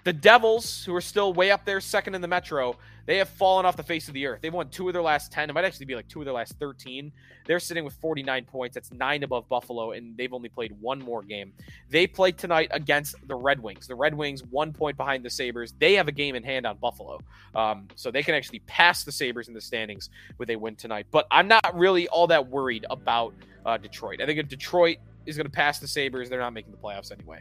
the 0.03 0.13
Devils, 0.13 0.83
who 0.85 0.95
are 0.95 1.01
still 1.01 1.33
way 1.33 1.51
up 1.51 1.65
there, 1.65 1.81
second 1.81 2.15
in 2.15 2.21
the 2.21 2.27
Metro, 2.27 2.75
they 3.05 3.17
have 3.17 3.29
fallen 3.29 3.65
off 3.65 3.75
the 3.75 3.83
face 3.83 4.07
of 4.07 4.13
the 4.13 4.27
earth. 4.27 4.39
They've 4.41 4.53
won 4.53 4.69
two 4.69 4.87
of 4.87 4.93
their 4.93 5.01
last 5.01 5.31
10. 5.31 5.49
It 5.49 5.53
might 5.53 5.65
actually 5.65 5.87
be 5.87 5.95
like 5.95 6.07
two 6.07 6.19
of 6.19 6.25
their 6.25 6.33
last 6.33 6.53
13. 6.59 7.11
They're 7.47 7.59
sitting 7.59 7.83
with 7.83 7.95
49 7.95 8.45
points. 8.45 8.75
That's 8.75 8.91
nine 8.93 9.23
above 9.23 9.49
Buffalo, 9.49 9.91
and 9.91 10.15
they've 10.15 10.31
only 10.31 10.49
played 10.49 10.79
one 10.79 10.99
more 10.99 11.23
game. 11.23 11.51
They 11.89 12.05
play 12.05 12.31
tonight 12.31 12.69
against 12.71 13.15
the 13.27 13.35
Red 13.35 13.61
Wings. 13.61 13.87
The 13.87 13.95
Red 13.95 14.13
Wings, 14.13 14.43
one 14.43 14.71
point 14.71 14.95
behind 14.95 15.25
the 15.25 15.29
Sabres. 15.29 15.73
They 15.79 15.93
have 15.95 16.07
a 16.07 16.11
game 16.11 16.35
in 16.35 16.43
hand 16.43 16.67
on 16.67 16.77
Buffalo. 16.77 17.19
Um, 17.55 17.87
so 17.95 18.11
they 18.11 18.21
can 18.21 18.35
actually 18.35 18.59
pass 18.59 19.03
the 19.03 19.11
Sabres 19.11 19.47
in 19.47 19.55
the 19.55 19.61
standings 19.61 20.11
with 20.37 20.51
a 20.51 20.55
win 20.55 20.75
tonight. 20.75 21.07
But 21.09 21.25
I'm 21.31 21.47
not 21.47 21.75
really 21.75 22.07
all 22.09 22.27
that 22.27 22.47
worried 22.47 22.85
about 22.91 23.33
uh, 23.65 23.77
Detroit. 23.77 24.21
I 24.21 24.25
think 24.25 24.39
if 24.39 24.47
Detroit 24.47 24.97
is 25.25 25.37
going 25.37 25.45
to 25.45 25.51
pass 25.51 25.79
the 25.79 25.87
Sabres, 25.87 26.29
they're 26.29 26.39
not 26.39 26.53
making 26.53 26.71
the 26.71 26.77
playoffs 26.77 27.11
anyway. 27.11 27.39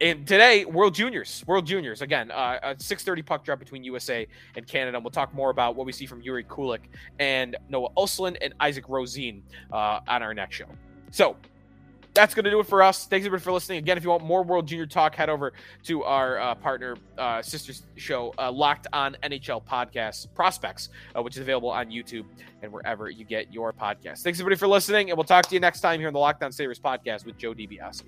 And 0.00 0.26
today, 0.26 0.66
World 0.66 0.94
Juniors, 0.94 1.42
World 1.46 1.66
Juniors 1.66 2.02
again, 2.02 2.30
uh, 2.30 2.58
a 2.62 2.74
6:30 2.74 3.24
puck 3.24 3.44
drop 3.44 3.58
between 3.58 3.82
USA 3.84 4.26
and 4.54 4.66
Canada. 4.66 4.98
And 4.98 5.04
we'll 5.04 5.10
talk 5.10 5.32
more 5.32 5.48
about 5.48 5.74
what 5.74 5.86
we 5.86 5.92
see 5.92 6.04
from 6.04 6.22
Jiri 6.22 6.46
Kulich 6.46 6.82
and 7.18 7.56
Noah 7.70 7.88
Ostlund 7.96 8.36
and 8.42 8.52
Isak 8.60 8.84
Rosén 8.88 9.40
uh, 9.72 10.00
on 10.06 10.22
our 10.22 10.34
next 10.34 10.56
show. 10.56 10.66
So 11.10 11.36
that's 12.16 12.34
going 12.34 12.44
to 12.44 12.50
do 12.50 12.58
it 12.58 12.66
for 12.66 12.82
us. 12.82 13.06
Thanks 13.06 13.26
everybody 13.26 13.44
for 13.44 13.52
listening. 13.52 13.78
Again, 13.78 13.96
if 13.96 14.02
you 14.02 14.10
want 14.10 14.24
more 14.24 14.42
World 14.42 14.66
Junior 14.66 14.86
talk, 14.86 15.14
head 15.14 15.28
over 15.28 15.52
to 15.84 16.02
our 16.02 16.38
uh, 16.38 16.54
partner 16.54 16.96
uh, 17.18 17.42
sister 17.42 17.74
show, 17.96 18.34
uh, 18.38 18.50
Locked 18.50 18.86
On 18.92 19.16
NHL 19.22 19.62
Podcast 19.64 20.26
Prospects, 20.34 20.88
uh, 21.14 21.22
which 21.22 21.36
is 21.36 21.42
available 21.42 21.70
on 21.70 21.90
YouTube 21.90 22.24
and 22.62 22.72
wherever 22.72 23.10
you 23.10 23.24
get 23.24 23.52
your 23.52 23.72
podcasts. 23.72 24.22
Thanks 24.22 24.40
everybody 24.40 24.56
for 24.56 24.66
listening, 24.66 25.10
and 25.10 25.16
we'll 25.16 25.24
talk 25.24 25.46
to 25.46 25.54
you 25.54 25.60
next 25.60 25.80
time 25.80 26.00
here 26.00 26.08
on 26.08 26.14
the 26.14 26.18
Locked 26.18 26.42
On 26.42 26.50
Sabres 26.50 26.80
podcast 26.80 27.26
with 27.26 27.36
Joe 27.36 27.52
DiBiase. 27.52 28.02